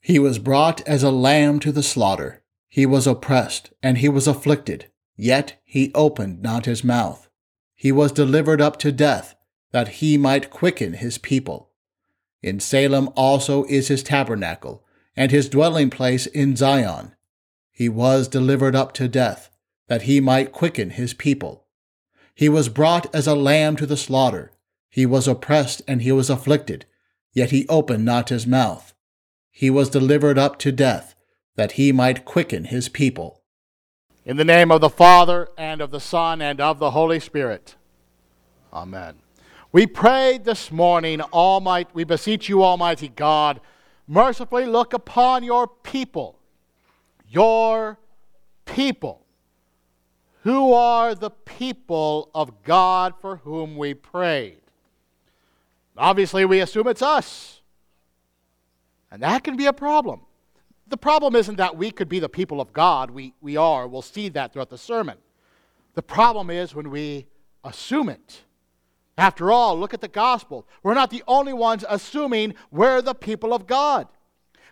He 0.00 0.18
was 0.18 0.38
brought 0.38 0.80
as 0.86 1.02
a 1.02 1.10
lamb 1.10 1.58
to 1.60 1.72
the 1.72 1.82
slaughter. 1.82 2.42
He 2.68 2.86
was 2.86 3.06
oppressed, 3.06 3.70
and 3.82 3.98
he 3.98 4.08
was 4.08 4.26
afflicted, 4.28 4.90
yet 5.16 5.60
he 5.64 5.90
opened 5.94 6.40
not 6.40 6.66
his 6.66 6.84
mouth 6.84 7.26
he 7.80 7.90
was 7.90 8.12
delivered 8.12 8.60
up 8.60 8.78
to 8.78 8.92
death, 8.92 9.34
that 9.72 9.88
he 9.88 10.18
might 10.18 10.50
quicken 10.50 10.92
his 10.92 11.16
people. 11.16 11.70
In 12.42 12.60
Salem 12.60 13.08
also 13.16 13.64
is 13.70 13.88
his 13.88 14.02
tabernacle, 14.02 14.84
and 15.16 15.30
his 15.30 15.48
dwelling 15.48 15.88
place 15.88 16.26
in 16.26 16.56
Zion. 16.56 17.14
He 17.70 17.88
was 17.88 18.28
delivered 18.28 18.76
up 18.76 18.92
to 18.92 19.08
death, 19.08 19.48
that 19.88 20.02
he 20.02 20.20
might 20.20 20.52
quicken 20.52 20.90
his 20.90 21.14
people. 21.14 21.64
He 22.34 22.50
was 22.50 22.68
brought 22.68 23.14
as 23.14 23.26
a 23.26 23.34
lamb 23.34 23.76
to 23.76 23.86
the 23.86 23.96
slaughter. 23.96 24.52
He 24.90 25.06
was 25.06 25.26
oppressed 25.26 25.80
and 25.88 26.02
he 26.02 26.12
was 26.12 26.28
afflicted, 26.28 26.84
yet 27.32 27.50
he 27.50 27.66
opened 27.68 28.04
not 28.04 28.28
his 28.28 28.46
mouth. 28.46 28.94
He 29.50 29.70
was 29.70 29.90
delivered 29.90 30.38
up 30.38 30.58
to 30.60 30.72
death, 30.72 31.14
that 31.56 31.72
he 31.72 31.92
might 31.92 32.24
quicken 32.24 32.64
his 32.64 32.88
people. 32.88 33.42
In 34.24 34.36
the 34.36 34.44
name 34.44 34.70
of 34.70 34.80
the 34.80 34.90
Father, 34.90 35.48
and 35.56 35.80
of 35.80 35.90
the 35.90 36.00
Son, 36.00 36.40
and 36.40 36.60
of 36.60 36.78
the 36.78 36.92
Holy 36.92 37.20
Spirit. 37.20 37.76
Amen. 38.72 39.16
We 39.72 39.86
pray 39.86 40.38
this 40.38 40.70
morning, 40.70 41.20
Almighty, 41.20 41.90
we 41.94 42.04
beseech 42.04 42.48
you, 42.48 42.62
Almighty 42.64 43.08
God, 43.08 43.60
mercifully 44.06 44.66
look 44.66 44.92
upon 44.92 45.44
your 45.44 45.66
people, 45.66 46.38
your 47.28 47.98
people. 48.64 49.26
Who 50.42 50.72
are 50.72 51.14
the 51.14 51.30
people 51.30 52.30
of 52.34 52.62
God 52.62 53.14
for 53.20 53.36
whom 53.36 53.76
we 53.76 53.94
prayed? 53.94 54.59
Obviously, 55.96 56.44
we 56.44 56.60
assume 56.60 56.86
it's 56.88 57.02
us. 57.02 57.60
And 59.10 59.22
that 59.22 59.44
can 59.44 59.56
be 59.56 59.66
a 59.66 59.72
problem 59.72 60.20
the 60.90 60.96
problem 60.96 61.36
isn't 61.36 61.56
that 61.56 61.76
we 61.76 61.90
could 61.90 62.08
be 62.08 62.18
the 62.18 62.28
people 62.28 62.60
of 62.60 62.72
God. 62.72 63.10
We, 63.10 63.32
we 63.40 63.56
are. 63.56 63.86
We'll 63.86 64.02
see 64.02 64.28
that 64.30 64.52
throughout 64.52 64.70
the 64.70 64.78
sermon. 64.78 65.18
The 65.94 66.02
problem 66.02 66.50
is 66.50 66.74
when 66.74 66.90
we 66.90 67.26
assume 67.64 68.08
it. 68.08 68.42
After 69.16 69.52
all, 69.52 69.78
look 69.78 69.94
at 69.94 70.00
the 70.00 70.08
gospel. 70.08 70.66
We're 70.82 70.94
not 70.94 71.10
the 71.10 71.22
only 71.28 71.52
ones 71.52 71.84
assuming 71.88 72.54
we're 72.70 73.02
the 73.02 73.14
people 73.14 73.54
of 73.54 73.66
God. 73.66 74.08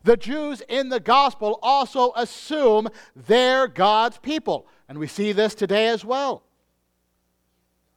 The 0.03 0.17
Jews 0.17 0.61
in 0.69 0.89
the 0.89 1.01
gospel 1.01 1.59
also 1.63 2.13
assume 2.17 2.89
they're 3.15 3.69
God's 3.69 4.19
people. 4.19 4.67
And 4.89 4.99
we 4.99 5.07
see 5.07 5.33
this 5.33 5.55
today 5.55 5.89
as 5.89 6.05
well. 6.05 6.43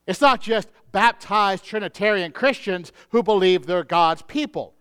It's 0.07 0.21
not 0.21 0.41
just 0.41 0.69
baptized 0.91 1.63
Trinitarian 1.63 2.31
Christians 2.31 2.91
who 3.09 3.23
believe 3.23 3.65
they're 3.65 3.83
God's 3.83 4.21
people. 4.23 4.73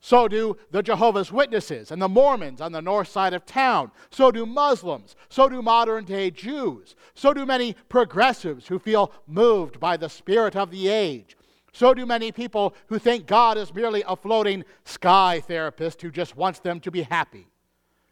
So 0.00 0.28
do 0.28 0.58
the 0.70 0.82
Jehovah's 0.82 1.32
Witnesses 1.32 1.90
and 1.90 2.02
the 2.02 2.08
Mormons 2.08 2.60
on 2.60 2.72
the 2.72 2.82
north 2.82 3.08
side 3.08 3.32
of 3.32 3.46
town. 3.46 3.90
So 4.10 4.30
do 4.30 4.44
Muslims. 4.44 5.16
So 5.30 5.48
do 5.48 5.62
modern 5.62 6.04
day 6.04 6.30
Jews. 6.30 6.94
So 7.14 7.32
do 7.32 7.46
many 7.46 7.74
progressives 7.88 8.66
who 8.66 8.78
feel 8.78 9.12
moved 9.26 9.80
by 9.80 9.96
the 9.96 10.10
spirit 10.10 10.56
of 10.56 10.70
the 10.70 10.88
age. 10.88 11.38
So 11.72 11.94
do 11.94 12.04
many 12.04 12.32
people 12.32 12.74
who 12.88 12.98
think 12.98 13.26
God 13.26 13.56
is 13.56 13.74
merely 13.74 14.04
a 14.06 14.14
floating 14.14 14.64
sky 14.84 15.40
therapist 15.40 16.02
who 16.02 16.10
just 16.10 16.36
wants 16.36 16.58
them 16.58 16.80
to 16.80 16.90
be 16.90 17.02
happy. 17.02 17.48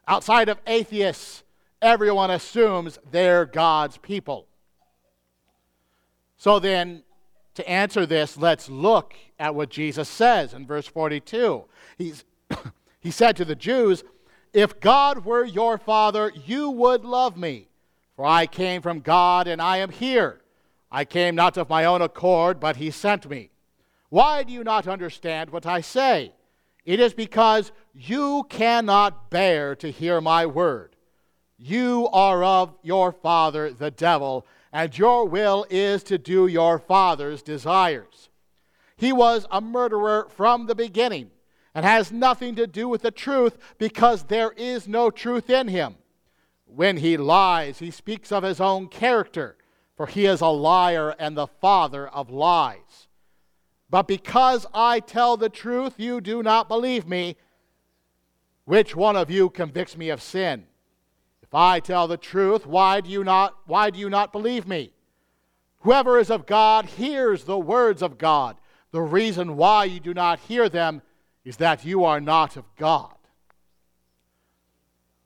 Outside 0.08 0.48
of 0.48 0.60
atheists, 0.66 1.44
everyone 1.82 2.30
assumes 2.30 2.98
they're 3.10 3.44
God's 3.44 3.98
people. 3.98 4.46
So 6.42 6.58
then, 6.58 7.04
to 7.54 7.68
answer 7.70 8.04
this, 8.04 8.36
let's 8.36 8.68
look 8.68 9.14
at 9.38 9.54
what 9.54 9.70
Jesus 9.70 10.08
says 10.08 10.54
in 10.54 10.66
verse 10.66 10.88
42. 10.88 11.66
He's, 11.96 12.24
he 12.98 13.12
said 13.12 13.36
to 13.36 13.44
the 13.44 13.54
Jews, 13.54 14.02
If 14.52 14.80
God 14.80 15.24
were 15.24 15.44
your 15.44 15.78
father, 15.78 16.32
you 16.44 16.68
would 16.68 17.04
love 17.04 17.36
me, 17.36 17.68
for 18.16 18.26
I 18.26 18.46
came 18.46 18.82
from 18.82 18.98
God 18.98 19.46
and 19.46 19.62
I 19.62 19.76
am 19.76 19.90
here. 19.90 20.40
I 20.90 21.04
came 21.04 21.36
not 21.36 21.56
of 21.56 21.68
my 21.70 21.84
own 21.84 22.02
accord, 22.02 22.58
but 22.58 22.74
he 22.74 22.90
sent 22.90 23.30
me. 23.30 23.50
Why 24.08 24.42
do 24.42 24.52
you 24.52 24.64
not 24.64 24.88
understand 24.88 25.50
what 25.50 25.64
I 25.64 25.80
say? 25.80 26.32
It 26.84 26.98
is 26.98 27.14
because 27.14 27.70
you 27.94 28.48
cannot 28.48 29.30
bear 29.30 29.76
to 29.76 29.92
hear 29.92 30.20
my 30.20 30.46
word. 30.46 30.96
You 31.56 32.08
are 32.12 32.42
of 32.42 32.74
your 32.82 33.12
father, 33.12 33.72
the 33.72 33.92
devil, 33.92 34.44
and 34.72 34.96
your 34.96 35.26
will 35.26 35.66
is 35.68 36.02
to 36.04 36.18
do 36.18 36.46
your 36.46 36.78
father's 36.78 37.42
desires. 37.42 38.30
He 38.96 39.12
was 39.12 39.46
a 39.50 39.60
murderer 39.60 40.28
from 40.30 40.66
the 40.66 40.74
beginning 40.74 41.30
and 41.74 41.84
has 41.84 42.12
nothing 42.12 42.54
to 42.56 42.66
do 42.66 42.88
with 42.88 43.02
the 43.02 43.10
truth 43.10 43.58
because 43.78 44.24
there 44.24 44.52
is 44.52 44.88
no 44.88 45.10
truth 45.10 45.50
in 45.50 45.68
him. 45.68 45.96
When 46.64 46.98
he 46.98 47.16
lies, 47.16 47.80
he 47.80 47.90
speaks 47.90 48.32
of 48.32 48.42
his 48.42 48.60
own 48.60 48.88
character, 48.88 49.56
for 49.96 50.06
he 50.06 50.24
is 50.24 50.40
a 50.40 50.48
liar 50.48 51.14
and 51.18 51.36
the 51.36 51.46
father 51.46 52.08
of 52.08 52.30
lies. 52.30 53.08
But 53.90 54.08
because 54.08 54.66
I 54.72 55.00
tell 55.00 55.36
the 55.36 55.50
truth, 55.50 55.94
you 55.98 56.22
do 56.22 56.42
not 56.42 56.68
believe 56.68 57.06
me. 57.06 57.36
Which 58.64 58.96
one 58.96 59.16
of 59.16 59.30
you 59.30 59.50
convicts 59.50 59.98
me 59.98 60.08
of 60.08 60.22
sin? 60.22 60.66
If 61.52 61.56
I 61.56 61.80
tell 61.80 62.08
the 62.08 62.16
truth, 62.16 62.64
why 62.64 63.02
do 63.02 63.10
you 63.10 63.22
not 63.22 63.54
why 63.66 63.90
do 63.90 63.98
you 63.98 64.08
not 64.08 64.32
believe 64.32 64.66
me? 64.66 64.94
Whoever 65.80 66.18
is 66.18 66.30
of 66.30 66.46
God 66.46 66.86
hears 66.86 67.44
the 67.44 67.58
words 67.58 68.00
of 68.00 68.16
God. 68.16 68.56
The 68.90 69.02
reason 69.02 69.58
why 69.58 69.84
you 69.84 70.00
do 70.00 70.14
not 70.14 70.40
hear 70.40 70.70
them 70.70 71.02
is 71.44 71.58
that 71.58 71.84
you 71.84 72.04
are 72.04 72.22
not 72.22 72.56
of 72.56 72.64
God. 72.76 73.14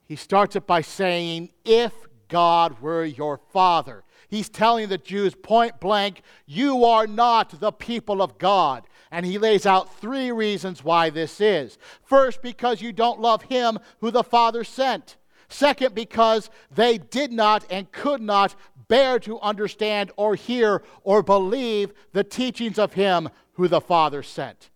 He 0.04 0.16
starts 0.16 0.56
it 0.56 0.66
by 0.66 0.80
saying, 0.80 1.50
If 1.64 1.92
God 2.26 2.80
were 2.80 3.04
your 3.04 3.38
father. 3.52 4.02
He's 4.28 4.48
telling 4.48 4.88
the 4.88 4.98
Jews 4.98 5.36
point 5.36 5.78
blank, 5.78 6.22
You 6.44 6.86
are 6.86 7.06
not 7.06 7.60
the 7.60 7.70
people 7.70 8.20
of 8.20 8.36
God. 8.36 8.88
And 9.12 9.24
he 9.24 9.38
lays 9.38 9.64
out 9.64 10.00
three 10.00 10.32
reasons 10.32 10.82
why 10.82 11.08
this 11.08 11.40
is. 11.40 11.78
First, 12.02 12.42
because 12.42 12.82
you 12.82 12.90
don't 12.90 13.20
love 13.20 13.42
him 13.42 13.78
who 14.00 14.10
the 14.10 14.24
Father 14.24 14.64
sent. 14.64 15.16
Second, 15.48 15.94
because 15.94 16.50
they 16.74 16.98
did 16.98 17.32
not 17.32 17.64
and 17.70 17.90
could 17.92 18.20
not 18.20 18.54
bear 18.88 19.18
to 19.20 19.40
understand 19.40 20.10
or 20.16 20.34
hear 20.34 20.82
or 21.02 21.22
believe 21.22 21.92
the 22.12 22.24
teachings 22.24 22.78
of 22.78 22.94
him 22.94 23.28
who 23.54 23.68
the 23.68 23.80
Father 23.80 24.22
sent. 24.22 24.70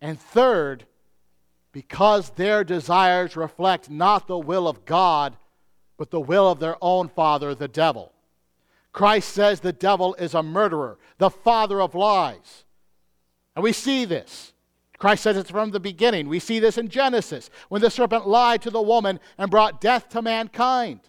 And 0.00 0.18
third, 0.18 0.84
because 1.72 2.30
their 2.30 2.64
desires 2.64 3.36
reflect 3.36 3.90
not 3.90 4.26
the 4.26 4.38
will 4.38 4.66
of 4.66 4.84
God, 4.84 5.36
but 5.96 6.10
the 6.10 6.20
will 6.20 6.50
of 6.50 6.60
their 6.60 6.76
own 6.80 7.08
father, 7.08 7.54
the 7.54 7.68
devil. 7.68 8.12
Christ 8.92 9.28
says 9.30 9.60
the 9.60 9.72
devil 9.72 10.14
is 10.14 10.34
a 10.34 10.42
murderer, 10.42 10.98
the 11.18 11.30
father 11.30 11.80
of 11.80 11.94
lies. 11.94 12.64
And 13.54 13.62
we 13.62 13.72
see 13.72 14.04
this. 14.04 14.52
Christ 14.98 15.22
says 15.22 15.36
it's 15.36 15.50
from 15.50 15.70
the 15.70 15.80
beginning. 15.80 16.28
We 16.28 16.40
see 16.40 16.58
this 16.58 16.76
in 16.76 16.88
Genesis 16.88 17.50
when 17.68 17.80
the 17.80 17.90
serpent 17.90 18.26
lied 18.26 18.62
to 18.62 18.70
the 18.70 18.82
woman 18.82 19.20
and 19.38 19.50
brought 19.50 19.80
death 19.80 20.08
to 20.10 20.22
mankind. 20.22 21.00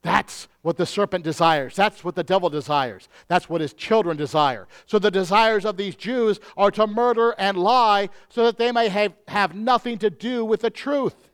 That's 0.00 0.48
what 0.62 0.76
the 0.76 0.86
serpent 0.86 1.24
desires. 1.24 1.76
That's 1.76 2.04
what 2.04 2.14
the 2.14 2.22
devil 2.22 2.50
desires. 2.50 3.08
That's 3.26 3.48
what 3.48 3.62
his 3.62 3.72
children 3.72 4.16
desire. 4.16 4.68
So 4.86 4.98
the 4.98 5.10
desires 5.10 5.64
of 5.64 5.76
these 5.76 5.96
Jews 5.96 6.40
are 6.56 6.70
to 6.72 6.86
murder 6.86 7.34
and 7.38 7.56
lie 7.56 8.10
so 8.28 8.44
that 8.44 8.58
they 8.58 8.72
may 8.72 8.88
have, 8.88 9.14
have 9.28 9.54
nothing 9.54 9.98
to 9.98 10.10
do 10.10 10.44
with 10.44 10.60
the 10.60 10.70
truth. 10.70 11.30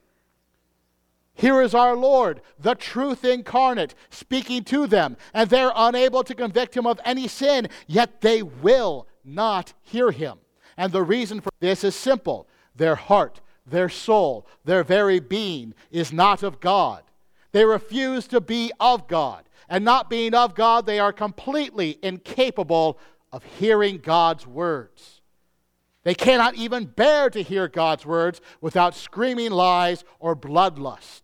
Here 1.34 1.62
is 1.62 1.74
our 1.74 1.96
Lord, 1.96 2.42
the 2.58 2.74
truth 2.74 3.24
incarnate, 3.24 3.94
speaking 4.10 4.62
to 4.64 4.86
them, 4.86 5.16
and 5.32 5.48
they're 5.48 5.72
unable 5.74 6.22
to 6.24 6.34
convict 6.34 6.76
him 6.76 6.86
of 6.86 7.00
any 7.04 7.28
sin, 7.28 7.68
yet 7.86 8.20
they 8.20 8.42
will 8.42 9.08
not 9.24 9.72
hear 9.82 10.10
him. 10.10 10.38
And 10.76 10.92
the 10.92 11.02
reason 11.02 11.40
for 11.40 11.50
this 11.60 11.84
is 11.84 11.94
simple 11.94 12.46
their 12.74 12.94
heart, 12.94 13.40
their 13.66 13.88
soul, 13.88 14.46
their 14.64 14.84
very 14.84 15.20
being 15.20 15.74
is 15.90 16.12
not 16.12 16.42
of 16.42 16.60
God. 16.60 17.02
They 17.52 17.64
refuse 17.64 18.26
to 18.28 18.40
be 18.40 18.72
of 18.80 19.08
God. 19.08 19.44
And 19.68 19.84
not 19.84 20.10
being 20.10 20.34
of 20.34 20.54
God, 20.54 20.86
they 20.86 20.98
are 20.98 21.12
completely 21.12 21.98
incapable 22.02 22.98
of 23.32 23.44
hearing 23.44 23.98
God's 23.98 24.46
words. 24.46 25.20
They 26.02 26.14
cannot 26.14 26.54
even 26.56 26.86
bear 26.86 27.30
to 27.30 27.42
hear 27.42 27.68
God's 27.68 28.06
words 28.06 28.40
without 28.60 28.94
screaming 28.94 29.50
lies 29.50 30.04
or 30.18 30.34
bloodlust. 30.34 31.22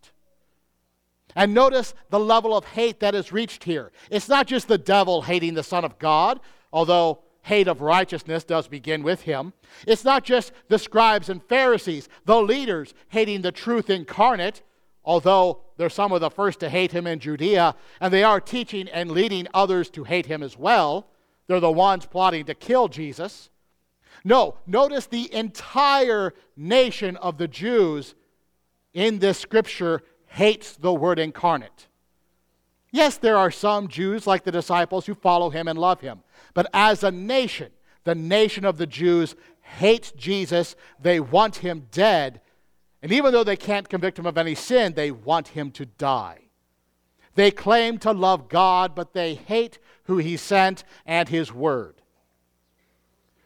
And 1.34 1.52
notice 1.54 1.94
the 2.10 2.20
level 2.20 2.56
of 2.56 2.64
hate 2.64 3.00
that 3.00 3.14
is 3.14 3.32
reached 3.32 3.64
here. 3.64 3.90
It's 4.10 4.28
not 4.28 4.46
just 4.46 4.68
the 4.68 4.78
devil 4.78 5.22
hating 5.22 5.54
the 5.54 5.62
Son 5.62 5.84
of 5.84 5.98
God, 5.98 6.40
although 6.72 7.20
hate 7.46 7.68
of 7.68 7.80
righteousness 7.80 8.42
does 8.42 8.66
begin 8.66 9.04
with 9.04 9.22
him. 9.22 9.52
It's 9.86 10.04
not 10.04 10.24
just 10.24 10.50
the 10.68 10.80
scribes 10.80 11.28
and 11.28 11.40
Pharisees, 11.44 12.08
the 12.24 12.42
leaders 12.42 12.92
hating 13.10 13.42
the 13.42 13.52
truth 13.52 13.88
incarnate, 13.88 14.62
although 15.04 15.60
they're 15.76 15.88
some 15.88 16.10
of 16.10 16.20
the 16.20 16.28
first 16.28 16.58
to 16.60 16.68
hate 16.68 16.90
him 16.90 17.06
in 17.06 17.20
Judea, 17.20 17.76
and 18.00 18.12
they 18.12 18.24
are 18.24 18.40
teaching 18.40 18.88
and 18.88 19.12
leading 19.12 19.46
others 19.54 19.90
to 19.90 20.02
hate 20.02 20.26
him 20.26 20.42
as 20.42 20.58
well. 20.58 21.06
They're 21.46 21.60
the 21.60 21.70
ones 21.70 22.04
plotting 22.04 22.46
to 22.46 22.54
kill 22.54 22.88
Jesus. 22.88 23.48
No, 24.24 24.56
notice 24.66 25.06
the 25.06 25.32
entire 25.32 26.34
nation 26.56 27.16
of 27.18 27.38
the 27.38 27.46
Jews 27.46 28.16
in 28.92 29.20
this 29.20 29.38
scripture 29.38 30.02
hates 30.26 30.74
the 30.74 30.92
word 30.92 31.20
incarnate. 31.20 31.86
Yes, 32.96 33.18
there 33.18 33.36
are 33.36 33.50
some 33.50 33.88
Jews, 33.88 34.26
like 34.26 34.44
the 34.44 34.52
disciples, 34.52 35.06
who 35.06 35.14
follow 35.14 35.50
him 35.50 35.68
and 35.68 35.78
love 35.78 36.00
him. 36.00 36.20
But 36.54 36.68
as 36.72 37.04
a 37.04 37.10
nation, 37.10 37.70
the 38.04 38.14
nation 38.14 38.64
of 38.64 38.78
the 38.78 38.86
Jews 38.86 39.36
hates 39.60 40.12
Jesus. 40.12 40.76
They 41.00 41.20
want 41.20 41.56
him 41.56 41.86
dead 41.90 42.40
and 43.06 43.12
even 43.12 43.32
though 43.32 43.44
they 43.44 43.56
can't 43.56 43.88
convict 43.88 44.18
him 44.18 44.26
of 44.26 44.36
any 44.36 44.56
sin, 44.56 44.94
they 44.94 45.12
want 45.12 45.46
him 45.46 45.70
to 45.70 45.86
die. 45.86 46.40
They 47.36 47.52
claim 47.52 47.98
to 47.98 48.10
love 48.10 48.48
God, 48.48 48.96
but 48.96 49.12
they 49.12 49.34
hate 49.34 49.78
who 50.06 50.16
he 50.16 50.36
sent 50.36 50.82
and 51.06 51.28
his 51.28 51.52
word. 51.52 52.02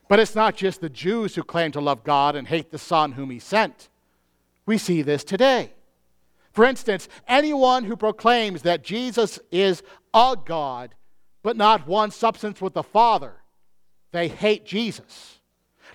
But 0.09 0.19
it's 0.19 0.35
not 0.35 0.57
just 0.57 0.81
the 0.81 0.89
Jews 0.89 1.35
who 1.35 1.43
claim 1.43 1.73
to 1.73 1.81
love 1.83 2.05
God 2.05 2.37
and 2.37 2.49
hate 2.49 2.71
the 2.71 2.79
Son 2.79 3.13
whom 3.13 3.31
he 3.31 3.39
sent. 3.39 3.91
We 4.65 4.79
see 4.79 5.03
this 5.03 5.25
today. 5.25 5.73
For 6.53 6.65
instance, 6.65 7.09
anyone 7.29 7.85
who 7.85 7.97
proclaims 7.97 8.63
that 8.63 8.83
Jesus 8.83 9.39
is 9.51 9.83
a 10.13 10.37
God, 10.45 10.95
but 11.43 11.57
not 11.57 11.87
one 11.87 12.11
substance 12.11 12.61
with 12.61 12.75
the 12.75 12.83
Father, 12.83 13.35
they 14.13 14.29
hate 14.29 14.67
Jesus. 14.67 15.39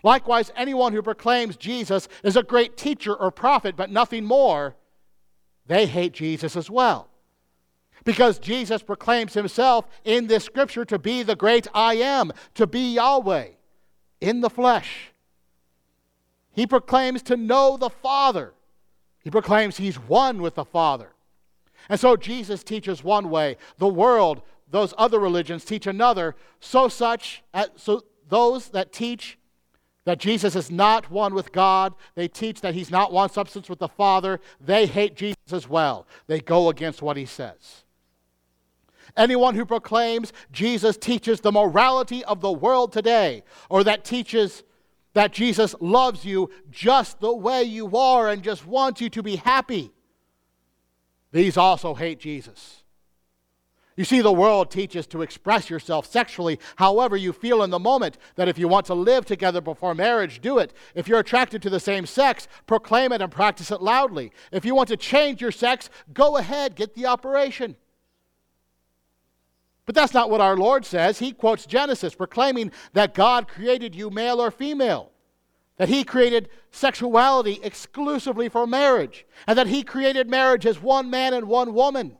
Likewise, 0.03 0.51
anyone 0.55 0.93
who 0.93 1.01
proclaims 1.01 1.57
Jesus 1.57 2.07
is 2.23 2.37
a 2.37 2.43
great 2.43 2.77
teacher 2.77 3.13
or 3.13 3.31
prophet, 3.31 3.75
but 3.75 3.91
nothing 3.91 4.23
more, 4.23 4.75
they 5.67 5.85
hate 5.85 6.13
Jesus 6.13 6.55
as 6.55 6.69
well. 6.69 7.09
Because 8.03 8.37
Jesus 8.37 8.83
proclaims 8.83 9.33
himself 9.33 9.87
in 10.03 10.27
this 10.27 10.43
scripture 10.43 10.85
to 10.85 10.99
be 10.99 11.23
the 11.23 11.35
great 11.35 11.67
I 11.73 11.95
am, 11.95 12.31
to 12.53 12.67
be 12.67 12.93
Yahweh 12.93 13.47
in 14.21 14.41
the 14.41 14.49
flesh. 14.49 15.11
He 16.51 16.67
proclaims 16.67 17.21
to 17.23 17.35
know 17.35 17.75
the 17.75 17.89
Father. 17.89 18.53
He 19.25 19.31
proclaims 19.31 19.77
he's 19.77 19.95
one 19.95 20.39
with 20.39 20.53
the 20.53 20.63
Father. 20.63 21.09
And 21.89 21.99
so 21.99 22.15
Jesus 22.15 22.63
teaches 22.63 23.03
one 23.03 23.29
way. 23.31 23.57
The 23.79 23.87
world, 23.87 24.43
those 24.69 24.93
other 24.99 25.19
religions 25.19 25.65
teach 25.65 25.87
another. 25.87 26.35
So 26.59 26.87
such 26.87 27.43
uh, 27.53 27.65
so 27.75 28.03
those 28.29 28.69
that 28.69 28.93
teach 28.93 29.37
that 30.05 30.19
Jesus 30.19 30.55
is 30.55 30.69
not 30.69 31.09
one 31.09 31.33
with 31.33 31.51
God. 31.51 31.95
They 32.13 32.27
teach 32.27 32.61
that 32.61 32.75
he's 32.75 32.91
not 32.91 33.11
one 33.11 33.31
substance 33.31 33.67
with 33.67 33.79
the 33.79 33.87
Father. 33.87 34.39
They 34.61 34.85
hate 34.85 35.15
Jesus 35.15 35.51
as 35.51 35.67
well. 35.67 36.05
They 36.27 36.39
go 36.39 36.69
against 36.69 37.01
what 37.01 37.17
he 37.17 37.25
says. 37.25 37.83
Anyone 39.17 39.55
who 39.55 39.65
proclaims 39.65 40.33
Jesus 40.51 40.97
teaches 40.97 41.41
the 41.41 41.51
morality 41.51 42.23
of 42.25 42.41
the 42.41 42.51
world 42.51 42.91
today, 42.91 43.43
or 43.69 43.83
that 43.83 44.05
teaches 44.05 44.63
that 45.15 45.31
Jesus 45.31 45.73
loves 45.79 46.23
you 46.23 46.51
just 46.69 47.19
the 47.19 47.33
way 47.33 47.63
you 47.63 47.97
are 47.97 48.29
and 48.29 48.43
just 48.43 48.67
wants 48.67 49.01
you 49.01 49.09
to 49.09 49.23
be 49.23 49.37
happy, 49.37 49.91
these 51.31 51.57
also 51.57 51.95
hate 51.95 52.19
Jesus. 52.19 52.83
You 53.97 54.03
see, 54.03 54.19
the 54.19 54.31
world 54.31 54.71
teaches 54.71 55.07
to 55.07 55.21
express 55.21 55.69
yourself 55.69 56.05
sexually 56.05 56.59
however 56.75 57.15
you 57.15 57.31
feel 57.31 57.63
in 57.63 57.69
the 57.69 57.79
moment. 57.79 58.17
That 58.35 58.49
if 58.49 58.57
you 58.57 58.67
want 58.67 58.87
to 58.87 58.93
live 58.93 59.25
together 59.25 59.61
before 59.61 59.95
marriage, 59.95 60.41
do 60.41 60.57
it. 60.57 60.73
If 60.95 61.07
you're 61.07 61.19
attracted 61.19 61.61
to 61.61 61.69
the 61.69 61.79
same 61.79 62.05
sex, 62.05 62.49
proclaim 62.67 63.13
it 63.13 63.21
and 63.21 63.31
practice 63.31 63.71
it 63.71 63.81
loudly. 63.81 64.33
If 64.51 64.65
you 64.65 64.75
want 64.75 64.89
to 64.89 64.97
change 64.97 65.41
your 65.41 65.53
sex, 65.53 65.89
go 66.13 66.35
ahead, 66.35 66.75
get 66.75 66.93
the 66.93 67.05
operation. 67.05 67.77
But 69.85 69.95
that's 69.95 70.13
not 70.13 70.29
what 70.29 70.41
our 70.41 70.57
Lord 70.57 70.83
says. 70.85 71.19
He 71.19 71.31
quotes 71.31 71.65
Genesis, 71.65 72.15
proclaiming 72.15 72.71
that 72.93 73.13
God 73.13 73.47
created 73.47 73.93
you 73.93 74.09
male 74.09 74.41
or 74.41 74.49
female, 74.49 75.11
that 75.77 75.89
He 75.89 76.03
created 76.03 76.49
sexuality 76.71 77.59
exclusively 77.61 78.49
for 78.49 78.65
marriage, 78.65 79.25
and 79.45 79.57
that 79.57 79.67
He 79.67 79.83
created 79.83 80.29
marriage 80.29 80.65
as 80.65 80.81
one 80.81 81.09
man 81.09 81.33
and 81.33 81.47
one 81.47 81.73
woman. 81.73 82.17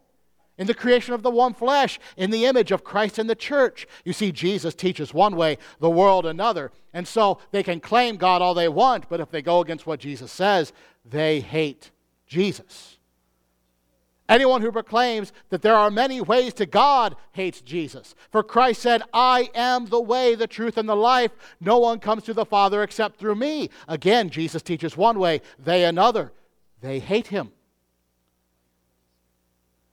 in 0.57 0.67
the 0.67 0.73
creation 0.73 1.13
of 1.13 1.21
the 1.21 1.29
one 1.29 1.53
flesh, 1.53 1.99
in 2.15 2.31
the 2.31 2.45
image 2.45 2.71
of 2.71 2.83
Christ 2.83 3.19
and 3.19 3.29
the 3.29 3.35
church. 3.35 3.87
You 4.03 4.13
see, 4.13 4.31
Jesus 4.31 4.73
teaches 4.73 5.13
one 5.13 5.35
way, 5.35 5.57
the 5.79 5.89
world 5.89 6.25
another. 6.25 6.71
And 6.93 7.07
so 7.07 7.39
they 7.51 7.63
can 7.63 7.79
claim 7.79 8.15
God 8.15 8.41
all 8.41 8.53
they 8.53 8.69
want, 8.69 9.09
but 9.09 9.19
if 9.19 9.29
they 9.29 9.41
go 9.41 9.59
against 9.59 9.85
what 9.85 9.99
Jesus 9.99 10.31
says, 10.31 10.71
they 11.03 11.41
hate 11.41 11.91
Jesus. 12.25 12.94
Anyone 14.27 14.61
who 14.61 14.71
proclaims 14.71 15.31
that 15.49 15.61
there 15.61 15.75
are 15.75 15.91
many 15.91 16.19
ways 16.19 16.53
to 16.55 16.65
God 16.65 17.15
hates 17.33 17.61
Jesus. 17.61 18.15
For 18.31 18.41
Christ 18.41 18.81
said, 18.81 19.03
I 19.13 19.51
am 19.53 19.85
the 19.85 20.01
way, 20.01 20.33
the 20.33 20.47
truth, 20.47 20.77
and 20.77 20.89
the 20.89 20.95
life. 20.95 21.31
No 21.61 21.77
one 21.77 21.99
comes 21.99 22.23
to 22.23 22.33
the 22.33 22.45
Father 22.45 22.81
except 22.81 23.19
through 23.19 23.35
me. 23.35 23.69
Again, 23.87 24.31
Jesus 24.31 24.63
teaches 24.63 24.97
one 24.97 25.19
way, 25.19 25.41
they 25.59 25.85
another. 25.85 26.33
They 26.81 26.99
hate 26.99 27.27
him. 27.27 27.51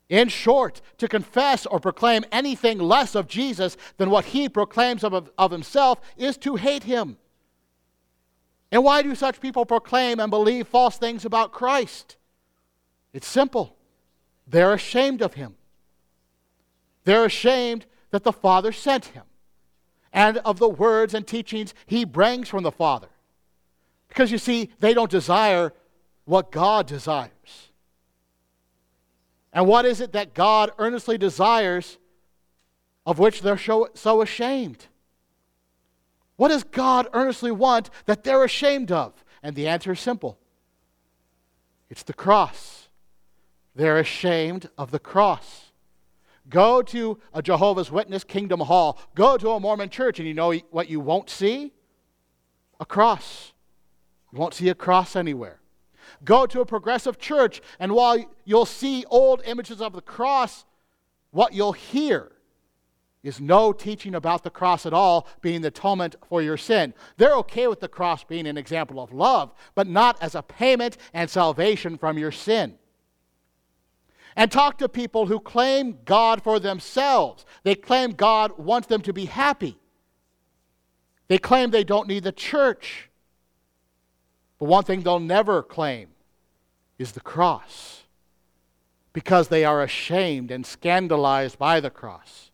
In 0.09 0.29
short, 0.29 0.81
to 0.99 1.09
confess 1.09 1.67
or 1.67 1.81
proclaim 1.81 2.25
anything 2.33 2.79
less 2.79 3.15
of 3.15 3.29
Jesus 3.29 3.77
than 3.99 4.11
what 4.11 4.27
he 4.27 4.49
proclaims 4.49 5.05
of, 5.05 5.31
of 5.37 5.51
himself 5.51 6.01
is 6.17 6.37
to 6.39 6.57
hate 6.57 6.85
him. 6.85 7.19
And 8.71 8.83
why 8.83 9.03
do 9.03 9.15
such 9.15 9.41
people 9.41 9.67
proclaim 9.67 10.21
and 10.21 10.31
believe 10.31 10.69
false 10.69 10.97
things 10.97 11.27
about 11.27 11.53
Christ? 11.53 12.17
It's 13.13 13.27
simple. 13.27 13.77
They're 14.53 14.75
ashamed 14.75 15.23
of 15.23 15.35
him. 15.35 15.55
They're 17.05 17.25
ashamed 17.25 17.87
that 18.11 18.23
the 18.23 18.33
Father 18.33 18.71
sent 18.71 19.07
him 19.07 19.25
and 20.13 20.39
of 20.39 20.59
the 20.59 20.69
words 20.69 21.15
and 21.15 21.27
teachings 21.27 21.75
he 21.87 22.05
brings 22.05 22.49
from 22.51 22.63
the 22.63 22.71
Father. 22.71 23.09
Because 24.09 24.31
you 24.31 24.37
see, 24.37 24.71
they 24.79 24.93
don't 24.93 25.11
desire 25.11 25.73
what 26.27 26.53
God 26.53 26.87
desires. 26.87 27.31
And 29.55 29.67
what 29.67 29.87
is 29.87 30.03
it 30.03 30.13
that 30.13 30.35
God 30.35 30.71
earnestly 30.79 31.17
desires 31.17 31.97
of 33.07 33.19
which 33.19 33.41
they're 33.41 33.59
so 33.59 34.21
ashamed? 34.21 34.87
What 36.37 36.49
does 36.49 36.63
God 36.63 37.09
earnestly 37.15 37.51
want 37.51 37.89
that 38.05 38.23
they're 38.23 38.45
ashamed 38.45 38.93
of? 38.93 39.25
And 39.43 39.57
the 39.57 39.67
answer 39.67 39.93
is 39.93 40.01
simple 40.01 40.39
it's 41.89 42.03
the 42.03 42.13
cross. 42.13 42.82
They're 43.75 43.99
ashamed 43.99 44.69
of 44.77 44.91
the 44.91 44.99
cross. 44.99 45.73
Go 46.49 46.83
to 46.83 47.19
a 47.33 47.41
Jehovah's 47.41 47.91
Witness 47.91 48.25
Kingdom 48.25 48.61
Hall. 48.61 48.99
Go 49.15 49.37
to 49.37 49.51
a 49.51 49.61
Mormon 49.61 49.89
church, 49.89 50.19
and 50.19 50.29
you 50.29 50.35
know 50.35 50.53
what 50.71 50.91
you 50.91 51.01
won't 51.01 51.31
see? 51.31 51.73
A 52.81 52.85
cross. 52.85 53.53
You 54.33 54.39
won't 54.39 54.55
see 54.55 54.69
a 54.69 54.75
cross 54.75 55.17
anywhere. 55.17 55.61
Go 56.25 56.47
to 56.47 56.61
a 56.61 56.67
progressive 56.67 57.19
church, 57.19 57.61
and 57.79 57.93
while 57.93 58.25
you'll 58.45 58.67
see 58.67 59.05
old 59.09 59.43
images 59.45 59.81
of 59.81 59.93
the 59.93 60.03
cross, 60.03 60.65
what 61.31 61.55
you'll 61.55 61.73
hear 61.73 62.33
is 63.23 63.41
no 63.41 63.73
teaching 63.73 64.15
about 64.15 64.43
the 64.43 64.51
cross 64.51 64.85
at 64.85 64.93
all 64.93 65.29
being 65.41 65.63
the 65.63 65.69
atonement 65.69 66.17
for 66.29 66.43
your 66.43 66.57
sin. 66.57 66.93
They're 67.17 67.37
okay 67.37 67.69
with 67.69 67.81
the 67.81 67.89
cross 67.89 68.25
being 68.25 68.47
an 68.47 68.59
example 68.59 69.01
of 69.01 69.13
love, 69.13 69.55
but 69.75 69.87
not 69.87 70.21
as 70.21 70.35
a 70.35 70.43
payment 70.43 70.97
and 71.15 71.31
salvation 71.31 71.97
from 71.97 72.19
your 72.19 72.33
sin. 72.33 72.79
And 74.37 74.51
talk 74.51 74.79
to 74.79 74.89
people 74.89 75.27
who 75.27 75.41
claim 75.41 75.99
God 76.05 76.43
for 76.43 76.59
themselves. 76.59 77.45
They 77.65 77.75
claim 77.75 78.13
God 78.13 78.59
wants 78.59 78.89
them 78.89 79.03
to 79.03 79.13
be 79.13 79.27
happy. 79.27 79.77
They 81.29 81.39
claim 81.39 81.71
they 81.71 81.85
don't 81.85 82.09
need 82.09 82.25
the 82.25 82.33
church. 82.33 83.11
But 84.59 84.67
one 84.67 84.85
thing 84.85 85.03
they'll 85.03 85.21
never 85.21 85.63
claim 85.63 86.09
is 86.99 87.13
the 87.13 87.21
cross 87.21 88.03
because 89.13 89.49
they 89.49 89.65
are 89.65 89.83
ashamed 89.83 90.51
and 90.51 90.65
scandalized 90.65 91.59
by 91.59 91.81
the 91.81 91.91
cross. 91.91 92.51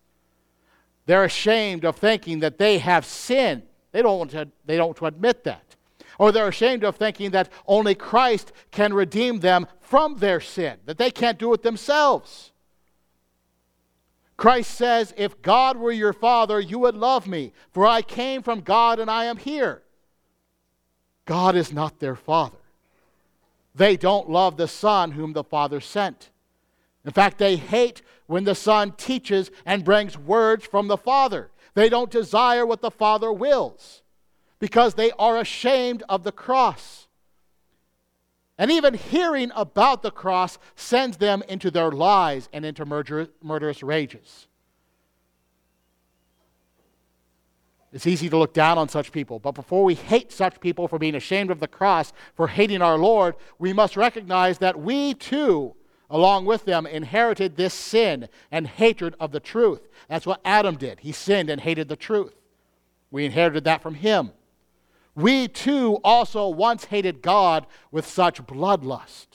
They're 1.07 1.25
ashamed 1.25 1.85
of 1.85 1.97
thinking 1.97 2.41
that 2.41 2.59
they 2.59 2.79
have 2.79 3.05
sinned. 3.05 3.62
They 3.93 4.03
don't 4.03 4.19
want 4.19 4.31
to, 4.33 4.49
they 4.67 4.77
don't 4.77 4.88
want 4.88 4.97
to 4.99 5.07
admit 5.07 5.45
that. 5.45 5.68
Or 6.19 6.33
they're 6.33 6.49
ashamed 6.49 6.83
of 6.85 6.97
thinking 6.97 7.31
that 7.31 7.51
only 7.67 7.95
Christ 7.95 8.53
can 8.73 8.93
redeem 8.93 9.41
them 9.41 9.69
from 9.81 10.19
their 10.19 10.41
sin, 10.41 10.79
that 10.85 10.99
they 10.99 11.11
can't 11.11 11.39
do 11.39 11.53
it 11.55 11.63
themselves. 11.63 12.53
Christ 14.37 14.73
says, 14.73 15.15
If 15.17 15.41
God 15.43 15.77
were 15.77 15.93
your 15.93 16.13
father, 16.13 16.61
you 16.61 16.81
would 16.81 16.97
love 16.97 17.27
me, 17.27 17.53
for 17.73 17.87
I 17.87 18.03
came 18.03 18.43
from 18.43 18.61
God 18.61 18.99
and 18.99 19.11
I 19.11 19.25
am 19.25 19.37
here. 19.37 19.83
God 21.25 21.57
is 21.57 21.73
not 21.73 22.01
their 22.01 22.17
father. 22.17 22.59
They 23.75 23.97
don't 23.97 24.29
love 24.29 24.57
the 24.57 24.69
Son 24.69 25.13
whom 25.13 25.35
the 25.35 25.45
Father 25.45 25.81
sent. 25.81 26.31
In 27.05 27.13
fact, 27.13 27.39
they 27.39 27.57
hate 27.57 28.03
when 28.27 28.45
the 28.45 28.55
Son 28.55 28.93
teaches 28.93 29.51
and 29.65 29.85
brings 29.85 30.19
words 30.19 30.67
from 30.67 30.89
the 30.89 30.97
Father. 30.97 31.51
They 31.75 31.89
don't 31.89 32.11
desire 32.11 32.67
what 32.67 32.81
the 32.81 32.91
Father 32.91 33.33
wills 33.33 34.03
because 34.59 34.94
they 34.94 35.11
are 35.18 35.38
ashamed 35.38 36.03
of 36.09 36.25
the 36.25 36.33
cross. 36.33 37.07
And 38.57 38.71
even 38.71 38.94
hearing 38.94 39.53
about 39.55 40.03
the 40.03 40.11
cross 40.11 40.59
sends 40.75 41.16
them 41.18 41.42
into 41.49 41.71
their 41.71 41.92
lies 41.92 42.49
and 42.53 42.64
into 42.64 42.85
murderous 42.85 43.83
rages. 43.83 44.49
It's 47.92 48.07
easy 48.07 48.29
to 48.29 48.37
look 48.37 48.53
down 48.53 48.77
on 48.77 48.88
such 48.88 49.12
people, 49.12 49.38
but 49.38 49.53
before 49.53 49.83
we 49.83 49.94
hate 49.94 50.31
such 50.31 50.61
people 50.61 50.88
for 50.88 50.99
being 50.99 51.14
ashamed 51.14 51.51
of 51.51 51.61
the 51.61 51.68
cross, 51.68 52.12
for 52.35 52.49
hating 52.49 52.83
our 52.83 52.99
Lord, 52.99 53.35
we 53.59 53.73
must 53.73 53.97
recognize 53.97 54.59
that 54.59 54.79
we 54.79 55.14
too, 55.14 55.75
along 56.11 56.44
with 56.44 56.66
them, 56.66 56.85
inherited 56.85 57.57
this 57.57 57.73
sin 57.73 58.29
and 58.51 58.66
hatred 58.66 59.14
of 59.18 59.33
the 59.33 59.40
truth. 59.40 59.88
That's 60.09 60.27
what 60.27 60.40
Adam 60.44 60.77
did. 60.77 61.01
He 61.01 61.12
sinned 61.12 61.49
and 61.49 61.61
hated 61.62 61.88
the 61.88 61.97
truth. 61.97 62.35
We 63.11 63.25
inherited 63.25 63.64
that 63.64 63.83
from 63.83 63.94
him. 63.94 64.33
We 65.19 65.49
too 65.49 65.99
also 66.05 66.49
once 66.49 66.85
hated 66.85 67.23
God 67.23 67.67
with 67.91 68.07
such 68.07 68.41
bloodlust. 68.47 69.27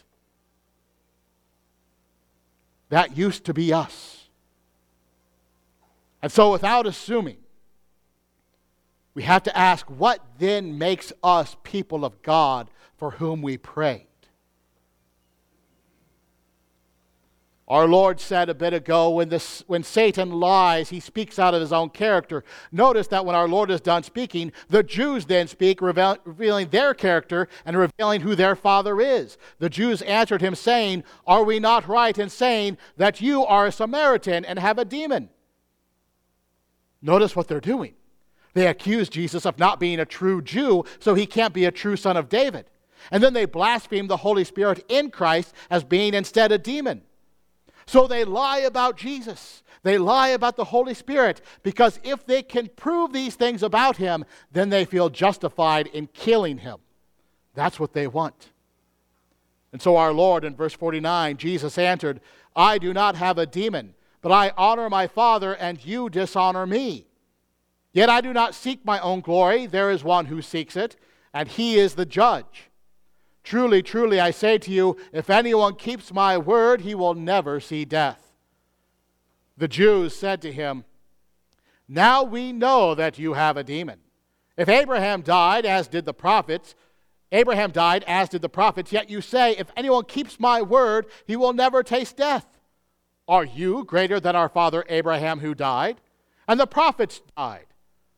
That 2.88 3.18
used 3.18 3.44
to 3.46 3.54
be 3.54 3.74
us. 3.74 4.30
And 6.22 6.32
so, 6.32 6.54
without 6.54 6.88
assuming, 6.88 7.36
we 9.14 9.24
have 9.24 9.44
to 9.44 9.58
ask 9.58 9.86
what 9.90 10.22
then 10.40 10.78
makes 10.78 11.12
us 11.22 11.58
people 11.64 12.06
of 12.06 12.22
God 12.22 12.70
for 12.96 13.12
whom 13.12 13.42
we 13.42 13.58
prayed? 13.58 14.08
Our 17.68 17.88
Lord 17.88 18.20
said 18.20 18.50
a 18.50 18.54
bit 18.54 18.74
ago 18.74 19.10
when, 19.10 19.30
this, 19.30 19.64
when 19.68 19.84
Satan 19.84 20.32
lies, 20.32 20.90
he 20.90 21.00
speaks 21.00 21.40
out 21.40 21.54
of 21.54 21.62
his 21.62 21.72
own 21.72 21.92
character. 21.92 22.44
Notice 22.74 23.08
that 23.08 23.26
when 23.26 23.36
our 23.36 23.48
Lord 23.48 23.72
is 23.72 23.80
done 23.80 24.04
speaking, 24.04 24.52
the 24.68 24.84
Jews 24.84 25.26
then 25.26 25.48
speak, 25.48 25.82
reveal, 25.82 26.18
revealing 26.26 26.70
their 26.70 26.94
character 26.94 27.48
and 27.66 27.78
revealing 27.78 28.20
who 28.20 28.36
their 28.36 28.58
father 28.58 29.00
is. 29.00 29.38
The 29.60 29.70
Jews 29.70 30.02
answered 30.02 30.42
him, 30.42 30.56
saying, 30.56 31.06
Are 31.26 31.46
we 31.46 31.60
not 31.60 31.88
right 31.88 32.18
in 32.18 32.30
saying 32.30 32.80
that 32.98 33.22
you 33.22 33.46
are 33.46 33.68
a 33.68 33.72
Samaritan 33.72 34.44
and 34.44 34.60
have 34.60 34.78
a 34.78 34.86
demon? 34.86 35.30
Notice 37.02 37.34
what 37.34 37.48
they're 37.48 37.62
doing. 37.62 37.94
They 38.54 38.68
accuse 38.68 39.08
Jesus 39.08 39.46
of 39.46 39.58
not 39.58 39.80
being 39.80 40.02
a 40.02 40.06
true 40.06 40.42
Jew, 40.42 40.84
so 41.00 41.16
he 41.16 41.26
can't 41.26 41.54
be 41.54 41.64
a 41.64 41.72
true 41.72 41.96
son 41.96 42.18
of 42.18 42.28
David. 42.28 42.66
And 43.10 43.24
then 43.24 43.34
they 43.34 43.46
blaspheme 43.46 44.08
the 44.08 44.18
Holy 44.18 44.44
Spirit 44.44 44.84
in 44.90 45.12
Christ 45.12 45.54
as 45.70 45.86
being 45.86 46.14
instead 46.14 46.52
a 46.52 46.58
demon. 46.58 47.04
So 47.86 48.08
they 48.08 48.26
lie 48.26 48.60
about 48.60 48.98
Jesus. 48.98 49.64
They 49.84 49.98
lie 49.98 50.30
about 50.30 50.56
the 50.56 50.66
Holy 50.66 50.94
Spirit 50.94 51.42
because 51.62 52.00
if 52.04 52.26
they 52.26 52.42
can 52.42 52.70
prove 52.76 53.12
these 53.12 53.36
things 53.36 53.64
about 53.64 53.98
him, 53.98 54.26
then 54.52 54.70
they 54.70 54.86
feel 54.86 55.10
justified 55.10 55.88
in 55.88 56.08
killing 56.08 56.60
him. 56.60 56.78
That's 57.54 57.80
what 57.80 57.94
they 57.94 58.08
want. 58.08 58.50
And 59.74 59.82
so, 59.82 59.98
our 59.98 60.14
Lord, 60.14 60.46
in 60.46 60.56
verse 60.56 60.74
49, 60.74 61.38
Jesus 61.38 61.78
answered, 61.78 62.22
I 62.56 62.78
do 62.78 62.94
not 62.94 63.16
have 63.16 63.38
a 63.38 63.48
demon, 63.48 63.96
but 64.22 64.32
I 64.32 64.54
honor 64.56 64.90
my 64.90 65.08
Father, 65.08 65.54
and 65.54 65.84
you 65.84 66.10
dishonor 66.10 66.68
me. 66.68 67.08
Yet 67.92 68.10
I 68.10 68.22
do 68.22 68.34
not 68.34 68.56
seek 68.56 68.86
my 68.86 69.00
own 69.00 69.22
glory. 69.22 69.66
There 69.66 69.90
is 69.90 70.04
one 70.04 70.28
who 70.28 70.42
seeks 70.42 70.76
it, 70.76 70.96
and 71.34 71.50
he 71.50 71.78
is 71.78 71.96
the 71.96 72.06
judge. 72.06 72.70
Truly, 73.44 73.84
truly, 73.84 74.20
I 74.20 74.32
say 74.32 74.58
to 74.58 74.72
you, 74.72 74.98
if 75.12 75.30
anyone 75.30 75.76
keeps 75.76 76.14
my 76.14 76.38
word, 76.38 76.82
he 76.82 76.96
will 76.96 77.14
never 77.14 77.60
see 77.60 77.84
death. 77.86 78.32
The 79.58 79.68
Jews 79.68 80.16
said 80.16 80.42
to 80.42 80.52
him, 80.52 80.86
Now 81.88 82.24
we 82.24 82.54
know 82.54 82.96
that 82.96 83.20
you 83.20 83.34
have 83.34 83.58
a 83.58 83.64
demon. 83.64 84.00
If 84.56 84.70
Abraham 84.70 85.22
died, 85.22 85.66
as 85.66 85.88
did 85.88 86.06
the 86.06 86.14
prophets, 86.14 86.76
Abraham 87.32 87.72
died, 87.72 88.04
as 88.06 88.30
did 88.30 88.42
the 88.42 88.50
prophets, 88.50 88.92
yet 88.92 89.10
you 89.10 89.20
say, 89.20 89.56
If 89.58 89.72
anyone 89.76 90.06
keeps 90.06 90.40
my 90.40 90.62
word, 90.62 91.08
he 91.26 91.36
will 91.36 91.54
never 91.54 91.84
taste 91.84 92.18
death. 92.18 92.46
Are 93.28 93.46
you 93.46 93.84
greater 93.84 94.20
than 94.20 94.36
our 94.36 94.50
father 94.50 94.86
Abraham 94.88 95.40
who 95.40 95.56
died? 95.56 96.00
And 96.48 96.60
the 96.60 96.68
prophets 96.68 97.22
died. 97.36 97.66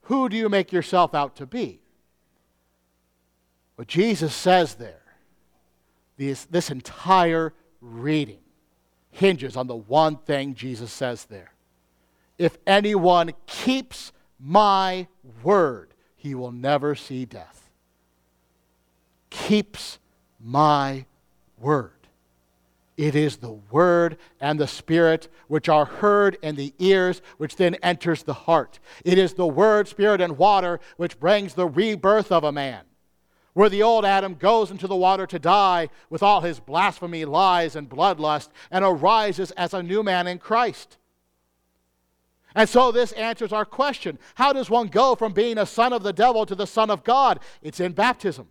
Who 0.03 0.29
do 0.29 0.35
you 0.35 0.49
make 0.49 0.71
yourself 0.71 1.15
out 1.15 1.35
to 1.37 1.45
be? 1.45 1.81
What 3.75 3.87
Jesus 3.87 4.33
says 4.33 4.75
there, 4.75 5.01
this, 6.17 6.45
this 6.45 6.69
entire 6.69 7.53
reading, 7.81 8.39
hinges 9.11 9.55
on 9.55 9.67
the 9.67 9.75
one 9.75 10.17
thing 10.17 10.55
Jesus 10.55 10.91
says 10.91 11.25
there. 11.25 11.51
If 12.37 12.57
anyone 12.67 13.33
keeps 13.45 14.11
my 14.39 15.07
word, 15.43 15.93
he 16.15 16.35
will 16.35 16.51
never 16.51 16.95
see 16.95 17.25
death. 17.25 17.69
Keeps 19.29 19.99
my 20.39 21.05
word. 21.57 21.91
It 22.97 23.15
is 23.15 23.37
the 23.37 23.51
word 23.71 24.17
and 24.39 24.59
the 24.59 24.67
spirit 24.67 25.27
which 25.47 25.67
are 25.67 25.85
heard 25.85 26.37
in 26.41 26.55
the 26.55 26.73
ears, 26.79 27.21
which 27.37 27.57
then 27.57 27.75
enters 27.75 28.23
the 28.23 28.33
heart. 28.33 28.79
It 29.03 29.17
is 29.17 29.33
the 29.33 29.47
word, 29.47 29.87
spirit, 29.87 30.21
and 30.21 30.37
water 30.37 30.79
which 30.95 31.19
brings 31.19 31.53
the 31.53 31.67
rebirth 31.67 32.31
of 32.31 32.43
a 32.43 32.51
man. 32.51 32.83
Where 33.55 33.69
the 33.69 33.81
old 33.81 34.03
Adam 34.03 34.35
goes 34.35 34.69
into 34.69 34.85
the 34.85 34.97
water 34.97 35.25
to 35.25 35.39
die 35.39 35.87
with 36.09 36.21
all 36.21 36.41
his 36.41 36.59
blasphemy, 36.59 37.23
lies, 37.23 37.77
and 37.77 37.89
bloodlust, 37.89 38.49
and 38.69 38.83
arises 38.83 39.51
as 39.51 39.73
a 39.73 39.81
new 39.81 40.03
man 40.03 40.27
in 40.27 40.39
Christ. 40.39 40.97
And 42.53 42.67
so 42.67 42.91
this 42.91 43.13
answers 43.13 43.53
our 43.53 43.63
question 43.63 44.19
How 44.35 44.51
does 44.51 44.69
one 44.69 44.87
go 44.87 45.15
from 45.15 45.31
being 45.31 45.57
a 45.57 45.65
son 45.65 45.93
of 45.93 46.03
the 46.03 46.11
devil 46.11 46.45
to 46.45 46.53
the 46.53 46.67
son 46.67 46.91
of 46.91 47.05
God? 47.05 47.39
It's 47.61 47.79
in 47.79 47.93
baptism. 47.93 48.49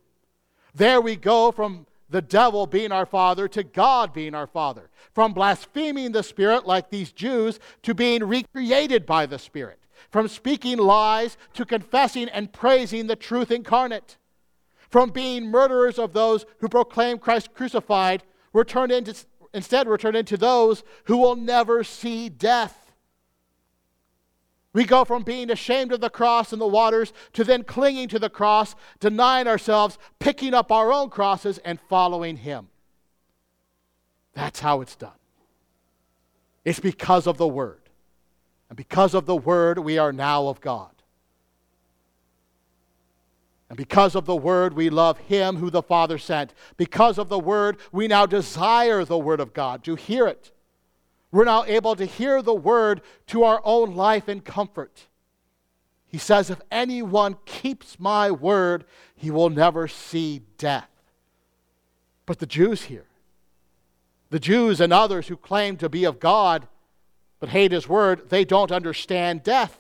There 0.75 1.03
we 1.03 1.17
go 1.17 1.53
from 1.53 1.87
the 2.09 2.23
devil 2.23 2.67
being 2.67 2.91
our 2.91 3.05
father 3.05 3.47
to 3.49 3.63
God 3.63 4.15
being 4.15 4.35
our 4.35 4.47
father, 4.47 4.89
from 5.13 5.35
blaspheming 5.35 6.13
the 6.13 6.23
Spirit 6.23 6.67
like 6.67 6.89
these 6.89 7.13
Jews 7.13 7.61
to 7.83 7.95
being 7.95 8.25
recreated 8.25 9.05
by 9.05 9.27
the 9.27 9.39
Spirit, 9.39 9.81
from 10.11 10.29
speaking 10.29 10.79
lies 10.79 11.37
to 11.53 11.67
confessing 11.67 12.31
and 12.31 12.53
praising 12.53 13.07
the 13.07 13.17
truth 13.17 13.51
incarnate, 13.51 14.17
from 14.95 15.11
being 15.11 15.51
murderers 15.51 15.99
of 15.99 16.13
those 16.13 16.47
who 16.61 16.69
proclaim 16.69 17.19
Christ 17.19 17.53
crucified, 17.53 18.23
we're 18.53 18.63
turned 18.63 18.93
into, 18.93 19.13
instead, 19.53 19.89
we're 19.89 19.99
turned 19.99 20.17
into 20.17 20.37
those 20.37 20.85
who 21.07 21.17
will 21.17 21.35
never 21.35 21.83
see 21.83 22.29
death. 22.29 22.93
We 24.73 24.85
go 24.85 25.05
from 25.05 25.25
being 25.25 25.51
ashamed 25.51 25.91
of 25.91 26.01
the 26.01 26.11
cross 26.11 26.53
and 26.53 26.63
the 26.63 26.69
waters 26.69 27.13
to 27.33 27.43
then 27.43 27.65
clinging 27.65 28.07
to 28.11 28.21
the 28.21 28.31
cross, 28.31 28.77
denying 29.01 29.49
ourselves, 29.49 29.99
picking 30.21 30.55
up 30.55 30.71
our 30.71 30.93
own 30.93 31.11
crosses, 31.11 31.59
and 31.65 31.81
following 31.89 32.37
Him. 32.37 32.69
That's 34.33 34.61
how 34.61 34.81
it's 34.81 34.95
done. 34.95 35.19
It's 36.65 36.79
because 36.79 37.27
of 37.27 37.37
the 37.37 37.49
Word. 37.49 37.81
And 38.69 38.77
because 38.77 39.15
of 39.15 39.27
the 39.27 39.35
Word, 39.35 39.81
we 39.81 39.99
are 39.99 40.13
now 40.13 40.47
of 40.47 40.61
God. 40.61 40.94
And 43.75 43.77
because 43.77 44.15
of 44.15 44.25
the 44.25 44.37
Word, 44.37 44.75
we 44.75 44.89
love 44.89 45.19
Him 45.19 45.57
who 45.57 45.69
the 45.69 45.83
Father 45.83 46.17
sent. 46.17 46.55
Because 46.77 47.19
of 47.19 47.29
the 47.29 47.39
Word, 47.39 47.79
we 47.91 48.07
now 48.07 48.25
desire 48.25 49.05
the 49.05 49.19
Word 49.19 49.41
of 49.41 49.53
God, 49.53 49.83
to 49.85 49.97
hear 49.97 50.27
it 50.27 50.53
we're 51.35 51.45
now 51.45 51.65
able 51.65 51.97
to 51.97 52.05
hear 52.05 52.43
the 52.43 52.55
word 52.55 53.01
to 53.27 53.43
our 53.43 53.61
own 53.65 53.97
life 53.97 54.29
and 54.29 54.45
comfort. 54.45 55.09
He 56.07 56.17
says, 56.17 56.49
If 56.49 56.61
anyone 56.71 57.39
keeps 57.45 57.99
my 57.99 58.31
word, 58.31 58.85
he 59.17 59.33
will 59.33 59.51
never 59.51 59.89
see 59.89 60.43
death. 60.59 60.89
But 62.25 62.39
the 62.39 62.47
Jews 62.47 62.85
here, 62.85 63.07
the 64.31 64.39
Jews 64.39 64.81
and 64.81 64.93
others 64.93 65.27
who 65.27 65.37
claim 65.37 65.77
to 65.79 65.89
be 65.89 66.05
of 66.05 66.21
God 66.21 66.69
but 67.41 67.49
hate 67.49 67.73
his 67.73 67.89
word, 67.89 68.31
they 68.31 68.45
don't 68.45 68.71
understand 68.71 69.43
death. 69.43 69.77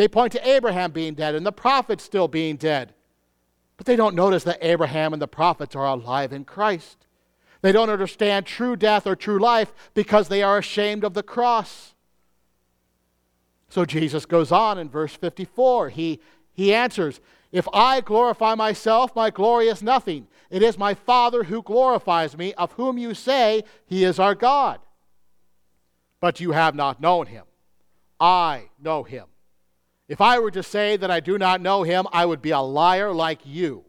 They 0.00 0.08
point 0.08 0.32
to 0.32 0.48
Abraham 0.48 0.92
being 0.92 1.12
dead 1.12 1.34
and 1.34 1.44
the 1.44 1.52
prophets 1.52 2.02
still 2.02 2.26
being 2.26 2.56
dead. 2.56 2.94
But 3.76 3.84
they 3.84 3.96
don't 3.96 4.14
notice 4.14 4.44
that 4.44 4.56
Abraham 4.62 5.12
and 5.12 5.20
the 5.20 5.28
prophets 5.28 5.76
are 5.76 5.84
alive 5.84 6.32
in 6.32 6.46
Christ. 6.46 7.06
They 7.60 7.70
don't 7.70 7.90
understand 7.90 8.46
true 8.46 8.76
death 8.76 9.06
or 9.06 9.14
true 9.14 9.38
life 9.38 9.74
because 9.92 10.28
they 10.28 10.42
are 10.42 10.56
ashamed 10.56 11.04
of 11.04 11.12
the 11.12 11.22
cross. 11.22 11.92
So 13.68 13.84
Jesus 13.84 14.24
goes 14.24 14.50
on 14.50 14.78
in 14.78 14.88
verse 14.88 15.14
54. 15.14 15.90
He, 15.90 16.18
he 16.54 16.72
answers, 16.72 17.20
If 17.52 17.68
I 17.70 18.00
glorify 18.00 18.54
myself, 18.54 19.14
my 19.14 19.28
glory 19.28 19.68
is 19.68 19.82
nothing. 19.82 20.28
It 20.48 20.62
is 20.62 20.78
my 20.78 20.94
Father 20.94 21.44
who 21.44 21.60
glorifies 21.60 22.38
me, 22.38 22.54
of 22.54 22.72
whom 22.72 22.96
you 22.96 23.12
say 23.12 23.64
he 23.84 24.04
is 24.04 24.18
our 24.18 24.34
God. 24.34 24.80
But 26.20 26.40
you 26.40 26.52
have 26.52 26.74
not 26.74 27.02
known 27.02 27.26
him. 27.26 27.44
I 28.18 28.70
know 28.80 29.02
him. 29.02 29.26
If 30.10 30.20
I 30.20 30.40
were 30.40 30.50
to 30.50 30.62
say 30.64 30.96
that 30.96 31.10
I 31.12 31.20
do 31.20 31.38
not 31.38 31.60
know 31.60 31.84
him, 31.84 32.08
I 32.12 32.26
would 32.26 32.42
be 32.42 32.50
a 32.50 32.58
liar 32.58 33.12
like 33.12 33.42
you. 33.44 33.84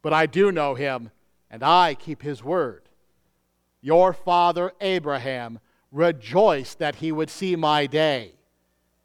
But 0.00 0.14
I 0.14 0.24
do 0.24 0.50
know 0.50 0.74
him, 0.74 1.10
and 1.50 1.62
I 1.62 1.94
keep 1.94 2.22
his 2.22 2.42
word. 2.42 2.88
Your 3.82 4.14
father 4.14 4.72
Abraham 4.80 5.60
rejoiced 5.90 6.78
that 6.78 6.94
he 6.96 7.12
would 7.12 7.28
see 7.28 7.54
my 7.54 7.84
day. 7.84 8.32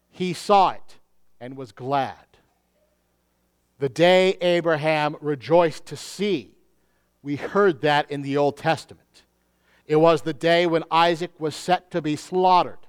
He 0.08 0.32
saw 0.32 0.70
it 0.70 0.96
and 1.38 1.54
was 1.54 1.70
glad. 1.70 2.16
The 3.78 3.90
day 3.90 4.38
Abraham 4.40 5.16
rejoiced 5.20 5.84
to 5.86 5.98
see, 5.98 6.54
we 7.22 7.36
heard 7.36 7.82
that 7.82 8.10
in 8.10 8.22
the 8.22 8.38
Old 8.38 8.56
Testament. 8.56 9.24
It 9.84 9.96
was 9.96 10.22
the 10.22 10.32
day 10.32 10.66
when 10.66 10.84
Isaac 10.90 11.38
was 11.38 11.54
set 11.54 11.90
to 11.90 12.00
be 12.00 12.16
slaughtered. 12.16 12.87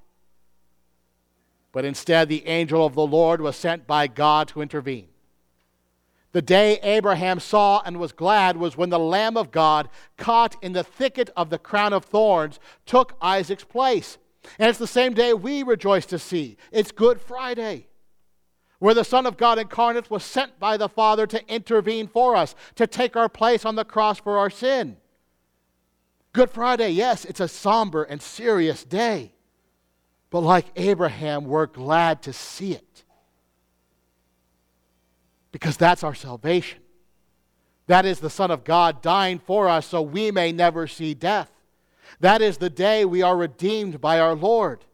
But 1.71 1.85
instead, 1.85 2.29
the 2.29 2.47
angel 2.47 2.85
of 2.85 2.95
the 2.95 3.05
Lord 3.05 3.41
was 3.41 3.55
sent 3.55 3.85
by 3.85 4.07
God 4.07 4.47
to 4.49 4.61
intervene. 4.61 5.07
The 6.31 6.41
day 6.41 6.79
Abraham 6.83 7.39
saw 7.39 7.81
and 7.83 7.99
was 7.99 8.11
glad 8.11 8.57
was 8.57 8.77
when 8.77 8.89
the 8.89 8.99
Lamb 8.99 9.35
of 9.35 9.51
God, 9.51 9.89
caught 10.17 10.55
in 10.63 10.73
the 10.73 10.83
thicket 10.83 11.29
of 11.35 11.49
the 11.49 11.57
crown 11.57 11.91
of 11.91 12.05
thorns, 12.05 12.59
took 12.85 13.15
Isaac's 13.21 13.63
place. 13.63 14.17
And 14.57 14.69
it's 14.69 14.79
the 14.79 14.87
same 14.87 15.13
day 15.13 15.33
we 15.33 15.63
rejoice 15.63 16.05
to 16.07 16.19
see. 16.19 16.57
It's 16.71 16.91
Good 16.91 17.19
Friday, 17.19 17.87
where 18.77 18.93
the 18.93 19.03
Son 19.03 19.25
of 19.25 19.37
God 19.37 19.57
incarnate 19.57 20.11
was 20.11 20.23
sent 20.23 20.59
by 20.59 20.77
the 20.77 20.89
Father 20.89 21.25
to 21.27 21.53
intervene 21.53 22.07
for 22.07 22.35
us, 22.35 22.55
to 22.75 22.85
take 22.87 23.15
our 23.15 23.29
place 23.29 23.65
on 23.65 23.75
the 23.75 23.85
cross 23.85 24.19
for 24.19 24.37
our 24.37 24.49
sin. 24.49 24.97
Good 26.31 26.51
Friday, 26.51 26.91
yes, 26.91 27.25
it's 27.25 27.39
a 27.39 27.47
somber 27.47 28.03
and 28.03 28.21
serious 28.21 28.83
day. 28.83 29.33
But 30.29 30.41
like 30.41 30.67
Abraham, 30.75 31.45
we're 31.45 31.65
glad 31.65 32.21
to 32.23 32.33
see 32.33 32.73
it 32.73 33.03
because 35.51 35.77
that's 35.77 36.03
our 36.03 36.13
salvation. 36.13 36.79
That 37.87 38.05
is 38.05 38.19
the 38.19 38.29
Son 38.29 38.51
of 38.51 38.63
God 38.63 39.01
dying 39.01 39.39
for 39.39 39.67
us 39.67 39.87
so 39.87 40.01
we 40.01 40.29
may 40.29 40.51
never 40.51 40.85
see 40.85 41.15
death. 41.15 41.51
That 42.19 42.41
is 42.41 42.57
the 42.57 42.69
day 42.69 43.05
we 43.05 43.23
are 43.23 43.35
redeemed 43.35 43.99
by 43.99 44.19
our 44.19 44.35
Lord. 44.35 44.85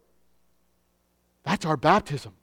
That's 1.43 1.65
our 1.65 1.77
baptism. 1.77 2.33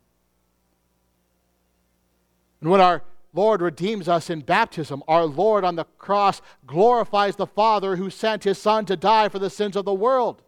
And 2.60 2.70
when 2.70 2.80
our 2.80 3.02
Lord 3.32 3.62
redeems 3.62 4.08
us 4.08 4.28
in 4.28 4.40
baptism, 4.40 5.02
our 5.08 5.24
Lord 5.24 5.64
on 5.64 5.76
the 5.76 5.84
cross 5.98 6.42
glorifies 6.66 7.36
the 7.36 7.46
Father 7.46 7.96
who 7.96 8.10
sent 8.10 8.44
his 8.44 8.58
Son 8.58 8.84
to 8.86 8.96
die 8.96 9.28
for 9.30 9.38
the 9.38 9.50
sins 9.50 9.74
of 9.74 9.86
the 9.86 9.94
world. 9.94 10.42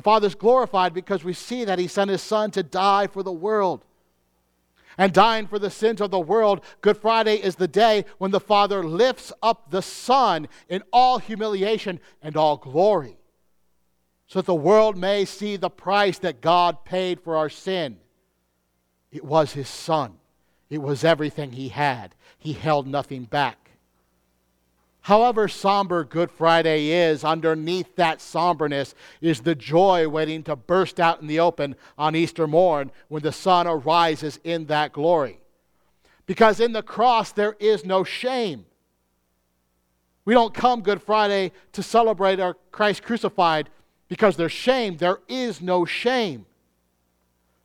The 0.00 0.04
Father 0.04 0.28
is 0.28 0.34
glorified 0.34 0.94
because 0.94 1.24
we 1.24 1.34
see 1.34 1.62
that 1.66 1.78
he 1.78 1.86
sent 1.86 2.08
his 2.08 2.22
Son 2.22 2.50
to 2.52 2.62
die 2.62 3.06
for 3.06 3.22
the 3.22 3.30
world 3.30 3.84
and 4.96 5.12
dying 5.12 5.46
for 5.46 5.58
the 5.58 5.68
sins 5.68 6.00
of 6.00 6.10
the 6.10 6.18
world, 6.18 6.62
Good 6.80 6.96
Friday 6.96 7.36
is 7.36 7.56
the 7.56 7.68
day 7.68 8.06
when 8.16 8.30
the 8.30 8.40
Father 8.40 8.82
lifts 8.82 9.30
up 9.42 9.70
the 9.70 9.82
Son 9.82 10.48
in 10.70 10.82
all 10.90 11.18
humiliation 11.18 12.00
and 12.22 12.34
all 12.34 12.56
glory, 12.56 13.18
so 14.26 14.38
that 14.38 14.46
the 14.46 14.54
world 14.54 14.96
may 14.96 15.26
see 15.26 15.56
the 15.56 15.68
price 15.68 16.16
that 16.20 16.40
God 16.40 16.86
paid 16.86 17.20
for 17.20 17.36
our 17.36 17.50
sin. 17.50 17.98
It 19.12 19.22
was 19.22 19.52
His 19.52 19.68
Son, 19.68 20.14
it 20.70 20.80
was 20.80 21.04
everything 21.04 21.52
He 21.52 21.68
had. 21.68 22.14
He 22.38 22.54
held 22.54 22.86
nothing 22.86 23.24
back. 23.24 23.69
However 25.02 25.48
somber 25.48 26.04
Good 26.04 26.30
Friday 26.30 26.88
is, 26.88 27.24
underneath 27.24 27.96
that 27.96 28.20
somberness 28.20 28.94
is 29.20 29.40
the 29.40 29.54
joy 29.54 30.08
waiting 30.08 30.42
to 30.44 30.56
burst 30.56 31.00
out 31.00 31.22
in 31.22 31.26
the 31.26 31.40
open 31.40 31.74
on 31.96 32.14
Easter 32.14 32.46
morn 32.46 32.90
when 33.08 33.22
the 33.22 33.32
sun 33.32 33.66
arises 33.66 34.38
in 34.44 34.66
that 34.66 34.92
glory. 34.92 35.40
Because 36.26 36.60
in 36.60 36.72
the 36.72 36.82
cross 36.82 37.32
there 37.32 37.56
is 37.58 37.84
no 37.84 38.04
shame. 38.04 38.66
We 40.26 40.34
don't 40.34 40.54
come 40.54 40.82
Good 40.82 41.02
Friday 41.02 41.52
to 41.72 41.82
celebrate 41.82 42.38
our 42.38 42.54
Christ 42.70 43.02
crucified 43.02 43.70
because 44.08 44.36
there's 44.36 44.52
shame. 44.52 44.98
There 44.98 45.20
is 45.28 45.62
no 45.62 45.86
shame. 45.86 46.44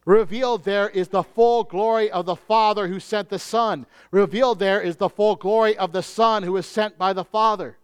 Revealed 0.06 0.64
there 0.64 0.88
is 0.90 1.08
the 1.08 1.24
full 1.24 1.64
glory 1.64 2.12
of 2.12 2.26
the 2.26 2.36
Father 2.36 2.88
who 2.88 3.00
sent 3.00 3.30
the 3.30 3.40
Son. 3.40 3.88
Revealed 4.12 4.60
there 4.60 4.80
is 4.80 4.98
the 4.98 5.10
full 5.10 5.36
glory 5.36 5.76
of 5.78 5.92
the 5.92 6.04
Son 6.04 6.44
who 6.44 6.56
is 6.58 6.68
sent 6.68 6.98
by 6.98 7.12
the 7.12 7.26
Father. 7.26 7.78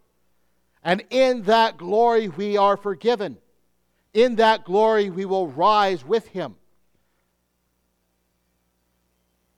And 0.84 1.04
in 1.10 1.42
that 1.42 1.76
glory 1.76 2.28
we 2.28 2.56
are 2.56 2.76
forgiven. 2.76 3.38
In 4.14 4.36
that 4.36 4.64
glory 4.64 5.10
we 5.10 5.24
will 5.24 5.48
rise 5.48 6.04
with 6.04 6.28
Him. 6.28 6.56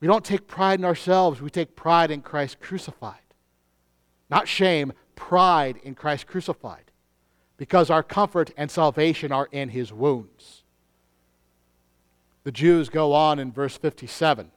We 0.01 0.09
don't 0.09 0.25
take 0.25 0.47
pride 0.47 0.81
in 0.81 0.85
ourselves, 0.85 1.41
we 1.41 1.51
take 1.51 1.77
pride 1.77 2.11
in 2.11 2.21
Christ 2.21 2.61
crucified. 2.61 3.21
Not 4.31 4.49
shame, 4.49 4.93
pride 5.17 5.79
in 5.83 5.95
Christ 5.95 6.27
crucified. 6.27 6.91
because 7.57 7.89
our 7.89 8.03
comfort 8.03 8.51
and 8.57 8.69
salvation 8.71 9.31
are 9.31 9.49
in 9.53 9.69
his 9.69 9.93
wounds. 9.93 10.64
The 12.45 12.53
Jews 12.53 12.89
go 12.89 13.13
on 13.13 13.39
in 13.39 13.51
verse 13.51 13.77
57. 13.77 14.51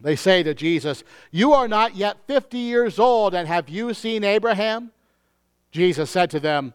They 0.00 0.16
say 0.16 0.42
to 0.42 0.54
Jesus, 0.54 1.02
You 1.30 1.52
are 1.52 1.68
not 1.68 1.96
yet 1.96 2.16
50 2.26 2.58
years 2.58 2.98
old, 2.98 3.34
and 3.34 3.48
have 3.48 3.68
you 3.68 3.92
seen 3.94 4.24
Abraham? 4.24 4.92
Jesus 5.70 6.10
said 6.10 6.30
to 6.30 6.40
them, 6.40 6.72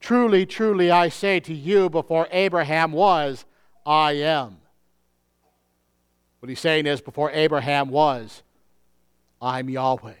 Truly, 0.00 0.46
truly, 0.46 0.90
I 0.90 1.08
say 1.08 1.38
to 1.40 1.54
you, 1.54 1.88
before 1.88 2.26
Abraham 2.32 2.92
was, 2.92 3.44
I 3.86 4.12
am. 4.12 4.58
What 6.40 6.48
he's 6.48 6.58
saying 6.58 6.86
is, 6.86 7.00
before 7.00 7.30
Abraham 7.30 7.88
was, 7.88 8.42
I'm 9.40 9.70
Yahweh. 9.70 10.14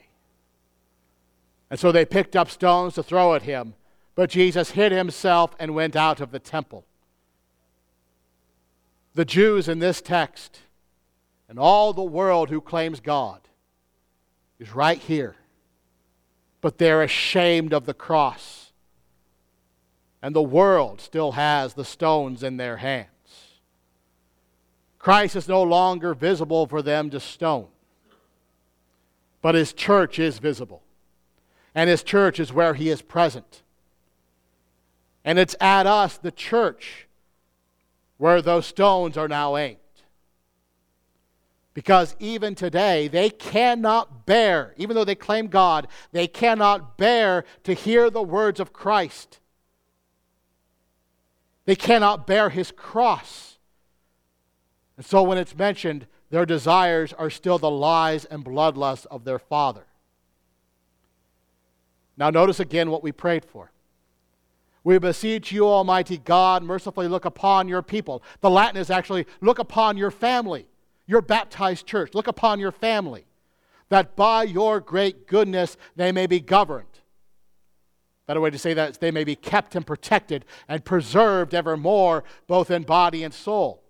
And 1.68 1.80
so 1.80 1.90
they 1.90 2.04
picked 2.04 2.36
up 2.36 2.48
stones 2.48 2.94
to 2.94 3.02
throw 3.02 3.34
at 3.34 3.42
him, 3.42 3.74
but 4.14 4.30
Jesus 4.30 4.72
hid 4.72 4.92
himself 4.92 5.56
and 5.58 5.74
went 5.74 5.96
out 5.96 6.20
of 6.20 6.30
the 6.30 6.38
temple. 6.38 6.84
The 9.14 9.24
Jews 9.24 9.68
in 9.68 9.78
this 9.78 10.00
text 10.00 10.60
and 11.48 11.58
all 11.58 11.92
the 11.92 12.02
world 12.02 12.48
who 12.48 12.60
claims 12.60 13.00
God 13.00 13.40
is 14.58 14.74
right 14.74 14.98
here, 14.98 15.36
but 16.60 16.78
they're 16.78 17.02
ashamed 17.02 17.72
of 17.72 17.86
the 17.86 17.94
cross 17.94 18.62
and 20.22 20.36
the 20.36 20.42
world 20.42 21.00
still 21.00 21.32
has 21.32 21.74
the 21.74 21.84
stones 21.84 22.44
in 22.44 22.56
their 22.56 22.76
hands. 22.76 23.08
Christ 25.00 25.34
is 25.34 25.48
no 25.48 25.64
longer 25.64 26.14
visible 26.14 26.68
for 26.68 26.80
them 26.80 27.10
to 27.10 27.18
stone, 27.18 27.66
but 29.42 29.56
his 29.56 29.72
church 29.72 30.20
is 30.20 30.38
visible. 30.38 30.82
And 31.74 31.90
his 31.90 32.04
church 32.04 32.38
is 32.38 32.52
where 32.52 32.74
he 32.74 32.90
is 32.90 33.02
present. 33.02 33.62
And 35.24 35.38
it's 35.38 35.56
at 35.58 35.86
us, 35.86 36.18
the 36.18 36.30
church, 36.30 37.08
where 38.22 38.40
those 38.40 38.66
stones 38.66 39.16
are 39.16 39.28
now 39.28 39.56
aimed. 39.56 39.78
Because 41.74 42.14
even 42.20 42.54
today, 42.54 43.08
they 43.08 43.30
cannot 43.30 44.26
bear, 44.26 44.74
even 44.76 44.94
though 44.94 45.04
they 45.04 45.14
claim 45.14 45.48
God, 45.48 45.88
they 46.12 46.28
cannot 46.28 46.96
bear 46.96 47.44
to 47.64 47.72
hear 47.74 48.10
the 48.10 48.22
words 48.22 48.60
of 48.60 48.72
Christ 48.72 49.40
they 51.64 51.76
cannot 51.76 52.26
bear 52.26 52.50
his 52.50 52.72
cross. 52.72 53.58
And 54.96 55.06
so 55.06 55.22
when 55.22 55.38
it's 55.38 55.56
mentioned, 55.56 56.06
their 56.30 56.46
desires 56.46 57.12
are 57.12 57.30
still 57.30 57.58
the 57.58 57.70
lies 57.70 58.24
and 58.24 58.44
bloodlust 58.44 59.06
of 59.06 59.24
their 59.24 59.38
father. 59.38 59.86
Now, 62.16 62.30
notice 62.30 62.60
again 62.60 62.90
what 62.90 63.02
we 63.02 63.12
prayed 63.12 63.44
for. 63.44 63.71
We 64.84 64.98
beseech 64.98 65.52
you, 65.52 65.66
Almighty 65.66 66.18
God, 66.18 66.62
mercifully 66.62 67.08
look 67.08 67.24
upon 67.24 67.68
your 67.68 67.82
people. 67.82 68.22
The 68.40 68.50
Latin 68.50 68.80
is 68.80 68.90
actually 68.90 69.26
look 69.40 69.58
upon 69.58 69.96
your 69.96 70.10
family, 70.10 70.66
your 71.06 71.22
baptized 71.22 71.86
church. 71.86 72.14
Look 72.14 72.26
upon 72.26 72.58
your 72.58 72.72
family, 72.72 73.26
that 73.90 74.16
by 74.16 74.42
your 74.42 74.80
great 74.80 75.26
goodness 75.26 75.76
they 75.94 76.10
may 76.10 76.26
be 76.26 76.40
governed 76.40 76.92
Better 78.26 78.40
way 78.40 78.50
to 78.50 78.58
say 78.58 78.72
that 78.74 78.90
is 78.90 78.98
they 78.98 79.10
may 79.10 79.24
be 79.24 79.34
kept 79.34 79.74
and 79.74 79.86
protected 79.86 80.44
and 80.68 80.84
preserved 80.84 81.54
evermore, 81.54 82.24
both 82.46 82.70
in 82.70 82.82
body 82.82 83.24
and 83.24 83.34
soul. 83.34 83.82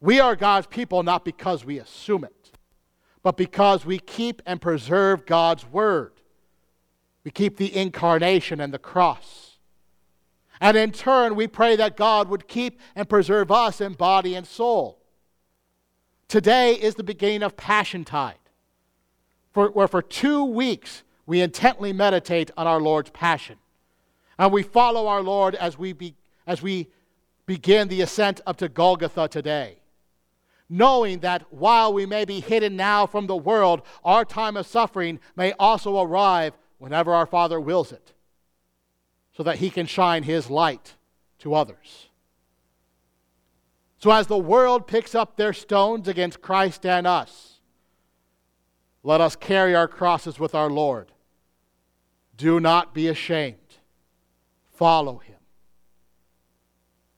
We 0.00 0.20
are 0.20 0.36
God's 0.36 0.66
people 0.66 1.02
not 1.02 1.24
because 1.24 1.64
we 1.64 1.78
assume 1.78 2.24
it, 2.24 2.52
but 3.22 3.36
because 3.36 3.86
we 3.86 3.98
keep 3.98 4.42
and 4.44 4.60
preserve 4.60 5.24
God's 5.24 5.66
word. 5.66 6.15
We 7.26 7.32
keep 7.32 7.56
the 7.56 7.76
incarnation 7.76 8.60
and 8.60 8.72
the 8.72 8.78
cross. 8.78 9.58
And 10.60 10.76
in 10.76 10.92
turn, 10.92 11.34
we 11.34 11.48
pray 11.48 11.74
that 11.74 11.96
God 11.96 12.28
would 12.28 12.46
keep 12.46 12.78
and 12.94 13.08
preserve 13.08 13.50
us 13.50 13.80
in 13.80 13.94
body 13.94 14.36
and 14.36 14.46
soul. 14.46 15.00
Today 16.28 16.74
is 16.74 16.94
the 16.94 17.02
beginning 17.02 17.42
of 17.42 17.56
Passiontide, 17.56 18.34
where 19.54 19.88
for 19.88 20.02
two 20.02 20.44
weeks 20.44 21.02
we 21.26 21.40
intently 21.40 21.92
meditate 21.92 22.52
on 22.56 22.68
our 22.68 22.80
Lord's 22.80 23.10
passion. 23.10 23.56
And 24.38 24.52
we 24.52 24.62
follow 24.62 25.08
our 25.08 25.20
Lord 25.20 25.56
as 25.56 25.76
we, 25.76 25.92
be, 25.94 26.14
as 26.46 26.62
we 26.62 26.86
begin 27.44 27.88
the 27.88 28.02
ascent 28.02 28.40
up 28.46 28.56
to 28.58 28.68
Golgotha 28.68 29.26
today. 29.26 29.78
Knowing 30.68 31.18
that 31.20 31.52
while 31.52 31.92
we 31.92 32.06
may 32.06 32.24
be 32.24 32.38
hidden 32.38 32.76
now 32.76 33.04
from 33.04 33.26
the 33.26 33.36
world, 33.36 33.82
our 34.04 34.24
time 34.24 34.56
of 34.56 34.64
suffering 34.64 35.18
may 35.34 35.52
also 35.54 36.00
arrive 36.00 36.56
whenever 36.78 37.14
our 37.14 37.26
Father 37.26 37.60
wills 37.60 37.92
it, 37.92 38.12
so 39.36 39.42
that 39.42 39.56
He 39.56 39.70
can 39.70 39.86
shine 39.86 40.22
His 40.22 40.50
light 40.50 40.94
to 41.40 41.54
others. 41.54 42.08
So, 43.98 44.10
as 44.10 44.26
the 44.26 44.38
world 44.38 44.86
picks 44.86 45.14
up 45.14 45.36
their 45.36 45.52
stones 45.52 46.06
against 46.08 46.42
Christ 46.42 46.84
and 46.84 47.06
us, 47.06 47.60
let 49.02 49.20
us 49.20 49.36
carry 49.36 49.74
our 49.74 49.88
crosses 49.88 50.38
with 50.38 50.54
our 50.54 50.70
Lord 50.70 51.12
do 52.36 52.60
not 52.60 52.94
be 52.94 53.08
ashamed. 53.08 53.56
Follow 54.74 55.18
him. 55.18 55.36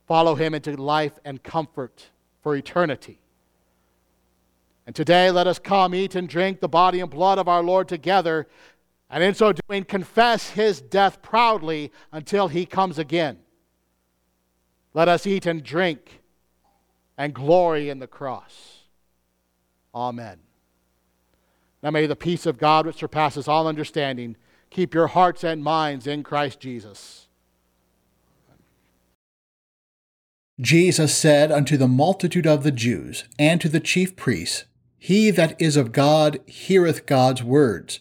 Follow 0.07 0.35
him 0.35 0.55
into 0.55 0.77
life 0.77 1.19
and 1.25 1.43
comfort 1.43 2.07
for 2.43 2.55
eternity. 2.55 3.21
And 4.87 4.95
today, 4.95 5.31
let 5.31 5.47
us 5.47 5.59
come, 5.59 5.95
eat, 5.95 6.15
and 6.15 6.29
drink 6.29 6.61
the 6.61 6.69
body 6.69 7.01
and 7.01 7.11
blood 7.11 7.39
of 7.39 7.47
our 7.47 7.63
Lord 7.63 7.89
together, 7.89 8.47
and 9.11 9.23
in 9.23 9.35
so 9.35 9.53
doing, 9.53 9.85
confess 9.85 10.51
his 10.51 10.81
death 10.81 11.23
proudly 11.23 11.93
until 12.13 12.49
he 12.49 12.67
comes 12.67 12.99
again. 12.99 13.39
Let 14.95 15.09
us 15.09 15.27
eat 15.27 15.47
and 15.47 15.63
drink 15.63 16.21
and 17.17 17.35
glory 17.35 17.89
in 17.89 17.99
the 17.99 18.07
cross. 18.07 18.83
Amen. 19.95 20.39
Now 21.83 21.91
may 21.91 22.07
the 22.07 22.17
peace 22.17 22.47
of 22.47 22.59
God, 22.59 22.87
which 22.87 22.97
surpasses 22.97 23.49
all 23.49 23.67
understanding, 23.67 24.37
Keep 24.71 24.93
your 24.93 25.07
hearts 25.07 25.45
and 25.45 25.63
minds 25.63 26.07
in 26.07 26.23
Christ 26.23 26.61
Jesus. 26.61 27.29
Jesus 30.61 31.17
said 31.17 31.53
unto 31.53 31.77
the 31.77 31.89
multitude 31.89 32.47
of 32.47 32.65
the 32.65 32.73
Jews 32.73 33.25
and 33.39 33.61
to 33.61 33.69
the 33.69 33.81
chief 33.81 34.17
priests, 34.17 34.65
He 34.99 35.31
that 35.31 35.61
is 35.61 35.77
of 35.77 35.93
God 35.93 36.41
heareth 36.47 37.07
God's 37.07 37.43
words. 37.43 38.01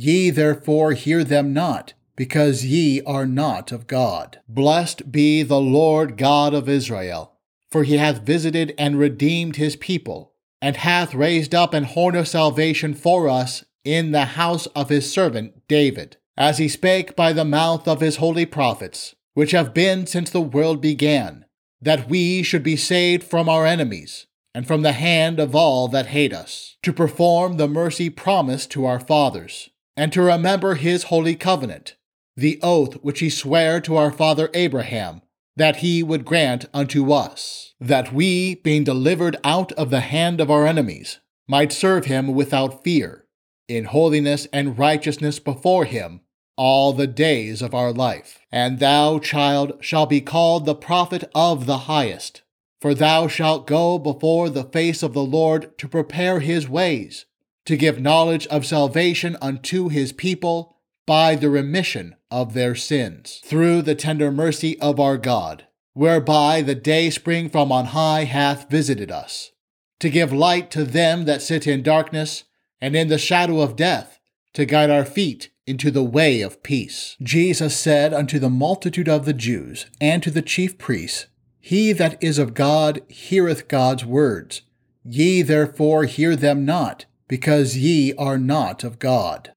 Ye 0.00 0.30
therefore 0.30 0.92
hear 0.92 1.24
them 1.24 1.52
not, 1.52 1.94
because 2.14 2.64
ye 2.64 3.02
are 3.02 3.26
not 3.26 3.72
of 3.72 3.88
God. 3.88 4.38
Blessed 4.48 5.10
be 5.10 5.42
the 5.42 5.60
Lord 5.60 6.16
God 6.16 6.54
of 6.54 6.68
Israel, 6.68 7.32
for 7.72 7.82
he 7.82 7.96
hath 7.96 8.22
visited 8.22 8.76
and 8.78 8.96
redeemed 8.96 9.56
his 9.56 9.74
people, 9.74 10.34
and 10.62 10.76
hath 10.76 11.16
raised 11.16 11.52
up 11.52 11.74
an 11.74 11.82
horn 11.82 12.14
of 12.14 12.28
salvation 12.28 12.94
for 12.94 13.28
us 13.28 13.64
in 13.82 14.12
the 14.12 14.24
house 14.36 14.66
of 14.66 14.88
his 14.88 15.12
servant 15.12 15.66
David, 15.66 16.16
as 16.36 16.58
he 16.58 16.68
spake 16.68 17.16
by 17.16 17.32
the 17.32 17.44
mouth 17.44 17.88
of 17.88 18.00
his 18.00 18.18
holy 18.18 18.46
prophets, 18.46 19.16
which 19.34 19.50
have 19.50 19.74
been 19.74 20.06
since 20.06 20.30
the 20.30 20.40
world 20.40 20.80
began, 20.80 21.44
that 21.82 22.08
we 22.08 22.44
should 22.44 22.62
be 22.62 22.76
saved 22.76 23.24
from 23.24 23.48
our 23.48 23.66
enemies, 23.66 24.28
and 24.54 24.64
from 24.64 24.82
the 24.82 24.92
hand 24.92 25.40
of 25.40 25.56
all 25.56 25.88
that 25.88 26.06
hate 26.06 26.32
us, 26.32 26.76
to 26.84 26.92
perform 26.92 27.56
the 27.56 27.66
mercy 27.66 28.08
promised 28.08 28.70
to 28.70 28.84
our 28.84 29.00
fathers, 29.00 29.70
and 29.98 30.12
to 30.12 30.22
remember 30.22 30.76
his 30.76 31.04
holy 31.04 31.34
covenant, 31.34 31.96
the 32.36 32.60
oath 32.62 32.94
which 33.02 33.18
he 33.18 33.28
sware 33.28 33.80
to 33.80 33.96
our 33.96 34.12
father 34.12 34.48
Abraham, 34.54 35.22
that 35.56 35.78
he 35.78 36.04
would 36.04 36.24
grant 36.24 36.66
unto 36.72 37.10
us, 37.10 37.74
that 37.80 38.12
we, 38.12 38.54
being 38.54 38.84
delivered 38.84 39.36
out 39.42 39.72
of 39.72 39.90
the 39.90 40.02
hand 40.02 40.40
of 40.40 40.52
our 40.52 40.68
enemies, 40.68 41.18
might 41.48 41.72
serve 41.72 42.04
him 42.04 42.28
without 42.32 42.84
fear 42.84 43.24
in 43.66 43.86
holiness 43.86 44.46
and 44.52 44.78
righteousness 44.78 45.40
before 45.40 45.84
him 45.84 46.20
all 46.56 46.92
the 46.92 47.08
days 47.08 47.60
of 47.60 47.74
our 47.74 47.92
life. 47.92 48.38
And 48.52 48.78
thou, 48.78 49.18
child, 49.18 49.78
shalt 49.80 50.10
be 50.10 50.20
called 50.20 50.64
the 50.64 50.76
prophet 50.76 51.24
of 51.34 51.66
the 51.66 51.78
highest, 51.78 52.42
for 52.80 52.94
thou 52.94 53.26
shalt 53.26 53.66
go 53.66 53.98
before 53.98 54.48
the 54.48 54.64
face 54.64 55.02
of 55.02 55.12
the 55.12 55.24
Lord 55.24 55.76
to 55.78 55.88
prepare 55.88 56.38
his 56.38 56.68
ways, 56.68 57.26
to 57.68 57.76
give 57.76 58.00
knowledge 58.00 58.46
of 58.46 58.64
salvation 58.64 59.36
unto 59.42 59.90
his 59.90 60.10
people 60.10 60.78
by 61.06 61.34
the 61.34 61.50
remission 61.50 62.16
of 62.30 62.54
their 62.54 62.74
sins, 62.74 63.42
through 63.44 63.82
the 63.82 63.94
tender 63.94 64.32
mercy 64.32 64.80
of 64.80 64.98
our 64.98 65.18
God, 65.18 65.66
whereby 65.92 66.62
the 66.62 66.74
day 66.74 67.10
spring 67.10 67.50
from 67.50 67.70
on 67.70 67.84
high 67.84 68.24
hath 68.24 68.70
visited 68.70 69.12
us, 69.12 69.52
to 70.00 70.08
give 70.08 70.32
light 70.32 70.70
to 70.70 70.82
them 70.82 71.26
that 71.26 71.42
sit 71.42 71.66
in 71.66 71.82
darkness 71.82 72.44
and 72.80 72.96
in 72.96 73.08
the 73.08 73.18
shadow 73.18 73.60
of 73.60 73.76
death, 73.76 74.18
to 74.54 74.64
guide 74.64 74.88
our 74.88 75.04
feet 75.04 75.50
into 75.66 75.90
the 75.90 76.02
way 76.02 76.40
of 76.40 76.62
peace. 76.62 77.16
Jesus 77.22 77.76
said 77.76 78.14
unto 78.14 78.38
the 78.38 78.48
multitude 78.48 79.10
of 79.10 79.26
the 79.26 79.34
Jews 79.34 79.84
and 80.00 80.22
to 80.22 80.30
the 80.30 80.40
chief 80.40 80.78
priests, 80.78 81.26
He 81.60 81.92
that 81.92 82.16
is 82.22 82.38
of 82.38 82.54
God 82.54 83.02
heareth 83.08 83.68
God's 83.68 84.06
words. 84.06 84.62
Ye 85.04 85.42
therefore 85.42 86.04
hear 86.04 86.34
them 86.34 86.64
not, 86.64 87.04
because 87.28 87.76
ye 87.76 88.14
are 88.14 88.38
not 88.38 88.82
of 88.82 88.98
God. 88.98 89.52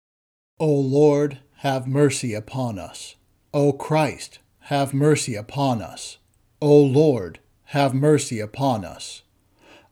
O 0.59 0.71
Lord, 0.71 1.39
have 1.57 1.87
mercy 1.87 2.33
upon 2.33 2.77
us. 2.77 3.15
O 3.53 3.73
Christ, 3.73 4.39
have 4.65 4.93
mercy 4.93 5.35
upon 5.35 5.81
us. 5.81 6.17
O 6.61 6.77
Lord, 6.77 7.39
have 7.65 7.93
mercy 7.93 8.39
upon 8.39 8.85
us. 8.85 9.23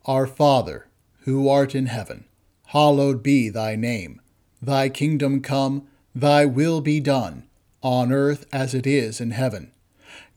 Our 0.05 0.27
Father, 0.27 0.87
who 1.21 1.49
art 1.49 1.73
in 1.73 1.87
heaven, 1.87 2.25
hallowed 2.67 3.23
be 3.23 3.49
thy 3.49 3.75
name. 3.75 4.21
Thy 4.61 4.89
kingdom 4.89 5.41
come, 5.41 5.87
thy 6.13 6.45
will 6.45 6.81
be 6.81 6.99
done, 6.99 7.47
on 7.81 8.11
earth 8.11 8.45
as 8.51 8.73
it 8.73 8.85
is 8.85 9.21
in 9.21 9.31
heaven. 9.31 9.71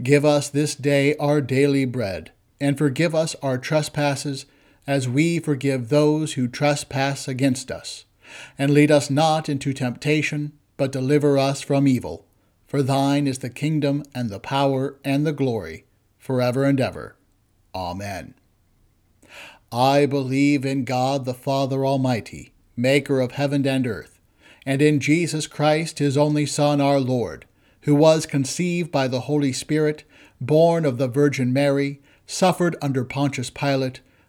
Give 0.03 0.25
us 0.25 0.49
this 0.49 0.75
day 0.75 1.17
our 1.17 1.41
daily 1.41 1.85
bread, 1.85 2.31
and 2.61 2.79
forgive 2.79 3.15
us 3.15 3.35
our 3.43 3.59
trespasses, 3.59 4.47
as 4.87 5.09
we 5.09 5.39
forgive 5.39 5.89
those 5.89 6.35
who 6.35 6.49
trespass 6.49 7.29
against 7.29 7.71
us. 7.71 8.05
And 8.59 8.73
lead 8.73 8.91
us 8.91 9.11
not 9.11 9.49
into 9.49 9.73
temptation, 9.73 10.53
but 10.77 10.93
deliver 10.93 11.39
us 11.39 11.61
from 11.61 11.87
evil. 11.87 12.27
For 12.67 12.83
thine 12.83 13.27
is 13.27 13.41
the 13.41 13.51
kingdom, 13.51 14.03
and 14.15 14.31
the 14.31 14.41
power, 14.41 14.97
and 15.05 15.27
the 15.27 15.33
glory, 15.33 15.85
forever 16.19 16.65
and 16.65 16.81
ever. 16.81 17.17
Amen. 17.75 18.35
I 19.71 20.07
believe 20.07 20.65
in 20.65 20.85
God 20.85 21.25
the 21.25 21.35
Father 21.35 21.85
Almighty, 21.85 22.53
maker 22.77 23.21
of 23.21 23.33
heaven 23.33 23.67
and 23.67 23.87
earth, 23.87 24.21
and 24.65 24.81
in 24.81 25.01
Jesus 25.01 25.47
Christ, 25.47 25.99
his 25.99 26.17
only 26.17 26.47
Son, 26.47 26.81
our 26.81 27.01
Lord, 27.01 27.47
who 27.83 27.95
was 27.95 28.27
conceived 28.27 28.91
by 28.91 29.09
the 29.09 29.21
Holy 29.21 29.53
Spirit, 29.53 30.05
born 30.41 30.85
of 30.85 30.99
the 30.99 31.09
Virgin 31.09 31.53
Mary, 31.53 32.01
suffered 32.27 32.77
under 32.81 33.05
Pontius 33.05 33.51
Pilate, 33.51 34.01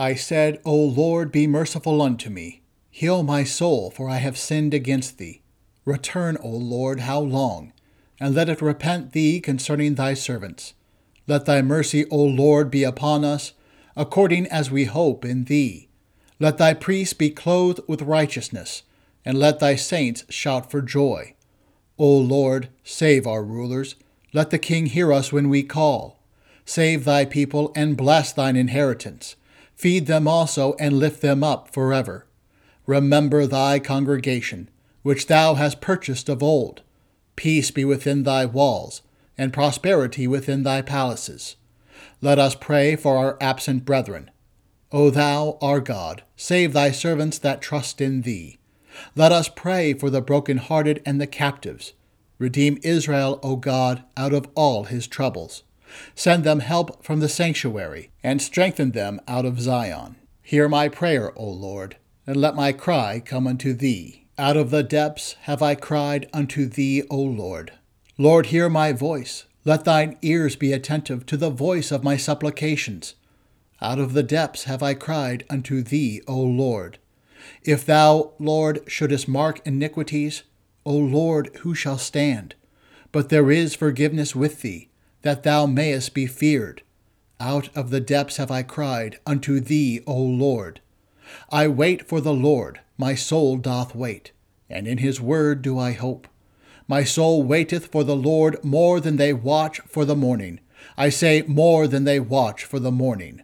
I 0.00 0.14
said, 0.14 0.60
O 0.64 0.74
Lord, 0.74 1.30
be 1.30 1.46
merciful 1.46 2.00
unto 2.00 2.30
me. 2.30 2.62
Heal 2.90 3.22
my 3.22 3.44
soul, 3.44 3.90
for 3.90 4.08
I 4.08 4.16
have 4.16 4.38
sinned 4.38 4.72
against 4.72 5.18
thee. 5.18 5.42
Return, 5.84 6.38
O 6.42 6.48
Lord, 6.48 7.00
how 7.00 7.20
long? 7.20 7.72
and 8.20 8.34
let 8.34 8.50
it 8.50 8.60
repent 8.60 9.12
thee 9.12 9.40
concerning 9.40 9.94
thy 9.94 10.12
servants. 10.14 10.74
Let 11.26 11.46
thy 11.46 11.62
mercy, 11.62 12.04
O 12.10 12.22
Lord, 12.22 12.70
be 12.70 12.84
upon 12.84 13.24
us, 13.24 13.54
according 13.96 14.46
as 14.48 14.70
we 14.70 14.84
hope 14.84 15.24
in 15.24 15.44
thee. 15.44 15.88
Let 16.38 16.58
thy 16.58 16.74
priests 16.74 17.14
be 17.14 17.30
clothed 17.30 17.80
with 17.88 18.02
righteousness, 18.02 18.82
and 19.24 19.38
let 19.38 19.58
thy 19.58 19.74
saints 19.74 20.24
shout 20.28 20.70
for 20.70 20.82
joy. 20.82 21.34
O 21.98 22.16
Lord, 22.18 22.68
save 22.84 23.26
our 23.26 23.42
rulers. 23.42 23.96
Let 24.32 24.50
the 24.50 24.58
king 24.58 24.86
hear 24.86 25.12
us 25.12 25.32
when 25.32 25.48
we 25.48 25.62
call. 25.62 26.20
Save 26.64 27.04
thy 27.04 27.24
people 27.24 27.72
and 27.74 27.96
bless 27.96 28.32
thine 28.32 28.56
inheritance. 28.56 29.36
Feed 29.80 30.04
them 30.04 30.28
also 30.28 30.74
and 30.78 30.98
lift 30.98 31.22
them 31.22 31.42
up 31.42 31.72
forever. 31.72 32.26
Remember 32.84 33.46
thy 33.46 33.78
congregation, 33.78 34.68
which 35.00 35.26
thou 35.26 35.54
hast 35.54 35.80
purchased 35.80 36.28
of 36.28 36.42
old 36.42 36.82
Peace 37.34 37.70
be 37.70 37.82
within 37.82 38.24
thy 38.24 38.44
walls, 38.44 39.00
and 39.38 39.54
prosperity 39.54 40.26
within 40.26 40.64
thy 40.64 40.82
palaces. 40.82 41.56
Let 42.20 42.38
us 42.38 42.54
pray 42.54 42.94
for 42.94 43.16
our 43.16 43.38
absent 43.40 43.86
brethren. 43.86 44.30
O 44.92 45.08
thou, 45.08 45.56
our 45.62 45.80
God, 45.80 46.24
save 46.36 46.74
thy 46.74 46.90
servants 46.90 47.38
that 47.38 47.62
trust 47.62 48.02
in 48.02 48.20
thee. 48.20 48.58
Let 49.16 49.32
us 49.32 49.48
pray 49.48 49.94
for 49.94 50.10
the 50.10 50.20
broken-hearted 50.20 51.00
and 51.06 51.18
the 51.18 51.26
captives. 51.26 51.94
Redeem 52.38 52.78
Israel, 52.82 53.40
O 53.42 53.56
God, 53.56 54.04
out 54.14 54.34
of 54.34 54.46
all 54.54 54.84
his 54.84 55.06
troubles. 55.06 55.62
Send 56.14 56.44
them 56.44 56.60
help 56.60 57.04
from 57.04 57.20
the 57.20 57.28
sanctuary, 57.28 58.10
and 58.22 58.40
strengthen 58.40 58.92
them 58.92 59.20
out 59.26 59.44
of 59.44 59.60
Zion. 59.60 60.16
Hear 60.42 60.68
my 60.68 60.88
prayer, 60.88 61.32
O 61.38 61.48
Lord, 61.48 61.96
and 62.26 62.36
let 62.36 62.54
my 62.54 62.72
cry 62.72 63.20
come 63.24 63.46
unto 63.46 63.72
thee. 63.72 64.26
Out 64.38 64.56
of 64.56 64.70
the 64.70 64.82
depths 64.82 65.36
have 65.42 65.62
I 65.62 65.74
cried 65.74 66.28
unto 66.32 66.66
thee, 66.66 67.02
O 67.10 67.18
Lord. 67.18 67.72
Lord, 68.18 68.46
hear 68.46 68.68
my 68.68 68.92
voice. 68.92 69.44
Let 69.64 69.84
thine 69.84 70.16
ears 70.22 70.56
be 70.56 70.72
attentive 70.72 71.26
to 71.26 71.36
the 71.36 71.50
voice 71.50 71.90
of 71.90 72.04
my 72.04 72.16
supplications. 72.16 73.14
Out 73.82 73.98
of 73.98 74.12
the 74.12 74.22
depths 74.22 74.64
have 74.64 74.82
I 74.82 74.94
cried 74.94 75.44
unto 75.48 75.82
thee, 75.82 76.22
O 76.28 76.38
Lord. 76.38 76.98
If 77.64 77.86
thou, 77.86 78.32
Lord, 78.38 78.80
shouldest 78.86 79.26
mark 79.26 79.66
iniquities, 79.66 80.42
O 80.84 80.94
Lord, 80.94 81.50
who 81.60 81.74
shall 81.74 81.98
stand? 81.98 82.54
But 83.12 83.28
there 83.28 83.50
is 83.50 83.74
forgiveness 83.74 84.36
with 84.36 84.60
thee, 84.60 84.89
that 85.22 85.42
thou 85.42 85.66
mayest 85.66 86.14
be 86.14 86.26
feared. 86.26 86.82
Out 87.38 87.68
of 87.76 87.90
the 87.90 88.00
depths 88.00 88.36
have 88.36 88.50
I 88.50 88.62
cried 88.62 89.18
unto 89.26 89.60
thee, 89.60 90.02
O 90.06 90.16
Lord. 90.16 90.80
I 91.50 91.68
wait 91.68 92.08
for 92.08 92.20
the 92.20 92.34
Lord 92.34 92.80
my 93.00 93.14
soul 93.14 93.56
doth 93.56 93.94
wait, 93.94 94.30
and 94.68 94.86
in 94.86 94.98
his 94.98 95.22
word 95.22 95.62
do 95.62 95.78
I 95.78 95.92
hope. 95.92 96.28
My 96.86 97.02
soul 97.02 97.42
waiteth 97.42 97.86
for 97.86 98.04
the 98.04 98.14
Lord 98.14 98.62
more 98.62 99.00
than 99.00 99.16
they 99.16 99.32
watch 99.32 99.80
for 99.88 100.04
the 100.04 100.14
morning. 100.14 100.60
I 100.98 101.08
say, 101.08 101.42
more 101.46 101.88
than 101.88 102.04
they 102.04 102.20
watch 102.20 102.62
for 102.64 102.78
the 102.78 102.92
morning. 102.92 103.40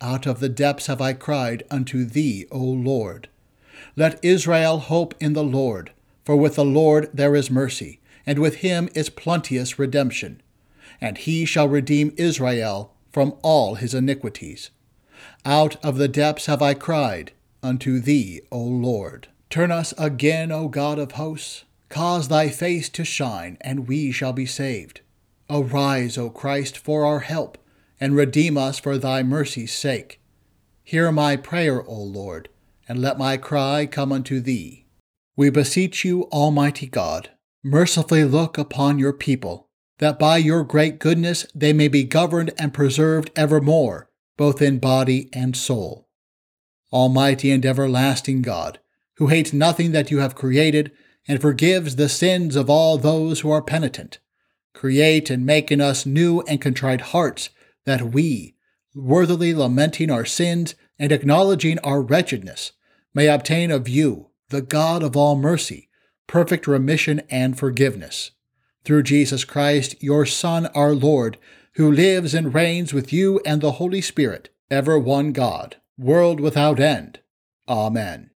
Out 0.00 0.24
of 0.24 0.40
the 0.40 0.48
depths 0.48 0.86
have 0.86 1.02
I 1.02 1.12
cried 1.12 1.62
unto 1.70 2.06
thee, 2.06 2.46
O 2.50 2.58
Lord. 2.58 3.28
Let 3.96 4.24
Israel 4.24 4.78
hope 4.78 5.14
in 5.20 5.34
the 5.34 5.44
Lord, 5.44 5.92
for 6.24 6.36
with 6.36 6.54
the 6.54 6.64
Lord 6.64 7.10
there 7.12 7.36
is 7.36 7.50
mercy, 7.50 8.00
and 8.24 8.38
with 8.38 8.56
him 8.56 8.88
is 8.94 9.10
plenteous 9.10 9.78
redemption. 9.78 10.40
And 11.00 11.18
he 11.18 11.44
shall 11.44 11.68
redeem 11.68 12.14
Israel 12.16 12.94
from 13.10 13.34
all 13.42 13.74
his 13.74 13.94
iniquities. 13.94 14.70
Out 15.44 15.76
of 15.84 15.96
the 15.96 16.08
depths 16.08 16.46
have 16.46 16.62
I 16.62 16.74
cried, 16.74 17.32
unto 17.62 18.00
thee, 18.00 18.40
O 18.50 18.58
Lord. 18.62 19.28
Turn 19.50 19.70
us 19.70 19.94
again, 19.96 20.50
O 20.50 20.68
God 20.68 20.98
of 20.98 21.12
hosts. 21.12 21.64
Cause 21.88 22.28
thy 22.28 22.48
face 22.48 22.88
to 22.90 23.04
shine, 23.04 23.58
and 23.60 23.88
we 23.88 24.10
shall 24.10 24.32
be 24.32 24.46
saved. 24.46 25.00
Arise, 25.48 26.18
O 26.18 26.30
Christ, 26.30 26.76
for 26.76 27.04
our 27.06 27.20
help, 27.20 27.58
and 28.00 28.16
redeem 28.16 28.58
us 28.58 28.78
for 28.78 28.98
thy 28.98 29.22
mercy's 29.22 29.72
sake. 29.72 30.20
Hear 30.82 31.12
my 31.12 31.36
prayer, 31.36 31.82
O 31.88 31.94
Lord, 31.94 32.48
and 32.88 33.00
let 33.00 33.18
my 33.18 33.36
cry 33.36 33.86
come 33.86 34.12
unto 34.12 34.40
thee. 34.40 34.86
We 35.36 35.50
beseech 35.50 36.04
you, 36.04 36.24
Almighty 36.24 36.86
God, 36.86 37.30
mercifully 37.62 38.24
look 38.24 38.58
upon 38.58 38.98
your 38.98 39.12
people, 39.12 39.65
that 39.98 40.18
by 40.18 40.36
your 40.36 40.64
great 40.64 40.98
goodness 40.98 41.46
they 41.54 41.72
may 41.72 41.88
be 41.88 42.04
governed 42.04 42.52
and 42.58 42.74
preserved 42.74 43.30
evermore, 43.36 44.10
both 44.36 44.60
in 44.60 44.78
body 44.78 45.28
and 45.32 45.56
soul 45.56 46.06
Almighty 46.92 47.50
and 47.50 47.66
everlasting 47.66 48.42
God, 48.42 48.78
who 49.16 49.26
hates 49.26 49.52
nothing 49.52 49.92
that 49.92 50.10
you 50.10 50.18
have 50.20 50.34
created 50.34 50.92
and 51.28 51.40
forgives 51.40 51.96
the 51.96 52.08
sins 52.08 52.54
of 52.54 52.70
all 52.70 52.96
those 52.96 53.40
who 53.40 53.50
are 53.50 53.62
penitent, 53.62 54.18
create 54.72 55.28
and 55.28 55.44
make 55.44 55.72
in 55.72 55.80
us 55.80 56.06
new 56.06 56.42
and 56.42 56.60
contrite 56.60 57.00
hearts, 57.00 57.50
that 57.84 58.12
we, 58.12 58.54
worthily 58.94 59.52
lamenting 59.52 60.10
our 60.10 60.24
sins 60.24 60.74
and 60.98 61.10
acknowledging 61.10 61.78
our 61.80 62.00
wretchedness, 62.00 62.72
may 63.12 63.26
obtain 63.26 63.70
of 63.70 63.88
you, 63.88 64.30
the 64.50 64.62
God 64.62 65.02
of 65.02 65.16
all 65.16 65.36
mercy, 65.36 65.88
perfect 66.26 66.66
remission 66.66 67.20
and 67.28 67.58
forgiveness. 67.58 68.30
Through 68.86 69.02
Jesus 69.02 69.44
Christ, 69.44 70.00
your 70.00 70.24
Son, 70.24 70.66
our 70.66 70.94
Lord, 70.94 71.38
who 71.74 71.90
lives 71.90 72.34
and 72.34 72.54
reigns 72.54 72.94
with 72.94 73.12
you 73.12 73.40
and 73.44 73.60
the 73.60 73.72
Holy 73.72 74.00
Spirit, 74.00 74.48
ever 74.70 74.96
one 74.96 75.32
God 75.32 75.76
world 75.98 76.38
without 76.38 76.78
end. 76.78 77.18
Amen. 77.68 78.30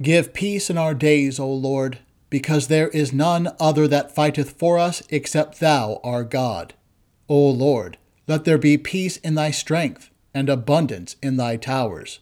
Give 0.00 0.32
peace 0.32 0.70
in 0.70 0.78
our 0.78 0.94
days, 0.94 1.38
O 1.38 1.52
Lord, 1.52 1.98
because 2.30 2.68
there 2.68 2.88
is 2.88 3.12
none 3.12 3.54
other 3.60 3.86
that 3.88 4.14
fighteth 4.14 4.52
for 4.52 4.78
us 4.78 5.02
except 5.10 5.60
Thou, 5.60 6.00
our 6.02 6.24
God. 6.24 6.72
O 7.28 7.50
Lord, 7.50 7.98
let 8.26 8.44
there 8.46 8.56
be 8.56 8.78
peace 8.78 9.18
in 9.18 9.34
Thy 9.34 9.50
strength, 9.50 10.10
and 10.32 10.48
abundance 10.48 11.16
in 11.22 11.36
Thy 11.36 11.58
towers. 11.58 12.20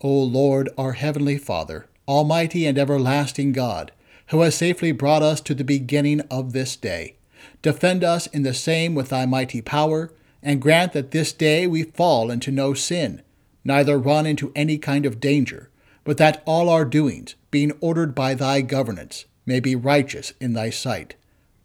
O 0.00 0.22
Lord, 0.22 0.68
our 0.78 0.92
heavenly 0.92 1.36
Father, 1.36 1.88
almighty 2.06 2.64
and 2.64 2.78
everlasting 2.78 3.50
God, 3.50 3.90
who 4.28 4.40
has 4.40 4.54
safely 4.54 4.92
brought 4.92 5.22
us 5.22 5.40
to 5.40 5.54
the 5.54 5.64
beginning 5.64 6.20
of 6.30 6.52
this 6.52 6.76
day, 6.76 7.16
defend 7.62 8.02
us 8.02 8.26
in 8.28 8.42
the 8.42 8.54
same 8.54 8.94
with 8.94 9.10
Thy 9.10 9.26
mighty 9.26 9.60
power, 9.60 10.12
and 10.42 10.60
grant 10.60 10.92
that 10.92 11.10
this 11.10 11.32
day 11.32 11.66
we 11.66 11.82
fall 11.82 12.30
into 12.30 12.50
no 12.50 12.74
sin, 12.74 13.22
neither 13.64 13.98
run 13.98 14.26
into 14.26 14.52
any 14.54 14.78
kind 14.78 15.06
of 15.06 15.20
danger, 15.20 15.70
but 16.04 16.18
that 16.18 16.42
all 16.44 16.68
our 16.68 16.84
doings, 16.84 17.34
being 17.50 17.72
ordered 17.80 18.14
by 18.14 18.34
thy 18.34 18.60
governance, 18.60 19.24
may 19.46 19.60
be 19.60 19.74
righteous 19.74 20.32
in 20.40 20.52
thy 20.52 20.70
sight. 20.70 21.14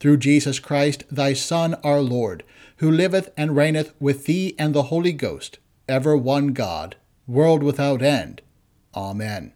through 0.00 0.16
Jesus 0.16 0.58
Christ, 0.58 1.04
thy 1.10 1.34
Son, 1.34 1.74
our 1.84 2.00
Lord, 2.00 2.42
who 2.78 2.90
liveth 2.90 3.30
and 3.36 3.54
reigneth 3.54 3.92
with 4.00 4.24
thee 4.24 4.54
and 4.58 4.74
the 4.74 4.84
Holy 4.84 5.12
Ghost, 5.12 5.58
ever 5.86 6.16
one 6.16 6.48
God, 6.48 6.96
world 7.28 7.62
without 7.62 8.02
end. 8.02 8.40
Amen. 8.94 9.52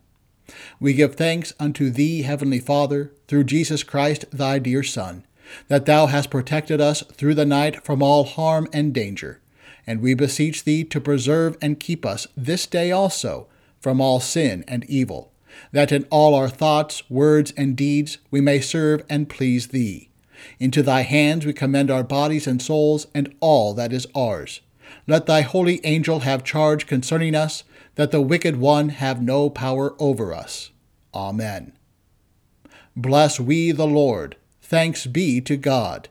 We 0.85 0.93
give 0.93 1.15
thanks 1.15 1.55
unto 1.59 1.89
thee, 1.89 2.21
Heavenly 2.25 2.59
Father, 2.59 3.11
through 3.27 3.45
Jesus 3.45 3.83
Christ, 3.83 4.27
thy 4.31 4.59
dear 4.59 4.83
Son, 4.83 5.25
that 5.69 5.87
thou 5.87 6.09
hast 6.09 6.29
protected 6.29 6.79
us 6.79 7.01
through 7.11 7.37
the 7.37 7.47
night 7.47 7.83
from 7.83 8.03
all 8.03 8.25
harm 8.25 8.69
and 8.71 8.93
danger. 8.93 9.41
And 9.87 10.03
we 10.03 10.13
beseech 10.13 10.65
thee 10.65 10.85
to 10.85 11.01
preserve 11.01 11.57
and 11.63 11.81
keep 11.81 12.05
us 12.05 12.27
this 12.37 12.67
day 12.67 12.91
also 12.91 13.47
from 13.81 13.99
all 13.99 14.21
sin 14.21 14.63
and 14.69 14.85
evil, 14.85 15.33
that 15.73 15.91
in 15.91 16.05
all 16.11 16.35
our 16.35 16.51
thoughts, 16.51 17.09
words, 17.09 17.55
and 17.57 17.75
deeds 17.75 18.19
we 18.31 18.43
may 18.43 18.61
serve 18.61 19.05
and 19.09 19.31
please 19.31 19.69
thee. 19.69 20.11
Into 20.61 20.83
thy 20.83 21.01
hands 21.01 21.47
we 21.47 21.55
commend 21.55 21.91
our 21.91 22.05
bodies 22.05 22.47
and 22.47 22.61
souls 22.61 23.07
and 23.15 23.35
all 23.41 23.73
that 23.73 23.95
is 23.95 24.07
ours. 24.15 24.61
Let 25.07 25.25
thy 25.25 25.41
holy 25.41 25.81
angel 25.83 26.21
have 26.21 26.45
charge 26.45 26.87
concerning 26.87 27.35
us, 27.35 27.65
that 27.95 28.11
the 28.11 28.21
wicked 28.21 28.59
one 28.59 28.91
have 28.91 29.23
no 29.23 29.49
power 29.49 29.95
over 29.99 30.35
us. 30.35 30.73
Amen. 31.15 31.73
Bless 32.97 33.41
we 33.41 33.73
the 33.73 33.87
Lord. 33.87 34.37
Thanks 34.61 35.07
be 35.07 35.41
to 35.43 35.57
God. 35.57 36.09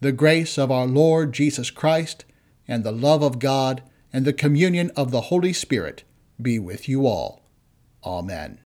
The 0.00 0.12
grace 0.12 0.58
of 0.58 0.70
our 0.70 0.86
Lord 0.86 1.32
Jesus 1.32 1.70
Christ, 1.70 2.24
and 2.68 2.84
the 2.84 2.92
love 2.92 3.22
of 3.22 3.38
God, 3.38 3.82
and 4.12 4.24
the 4.24 4.32
communion 4.32 4.90
of 4.96 5.10
the 5.10 5.22
Holy 5.22 5.52
Spirit 5.52 6.04
be 6.40 6.58
with 6.58 6.88
you 6.88 7.06
all. 7.06 7.42
Amen. 8.04 8.65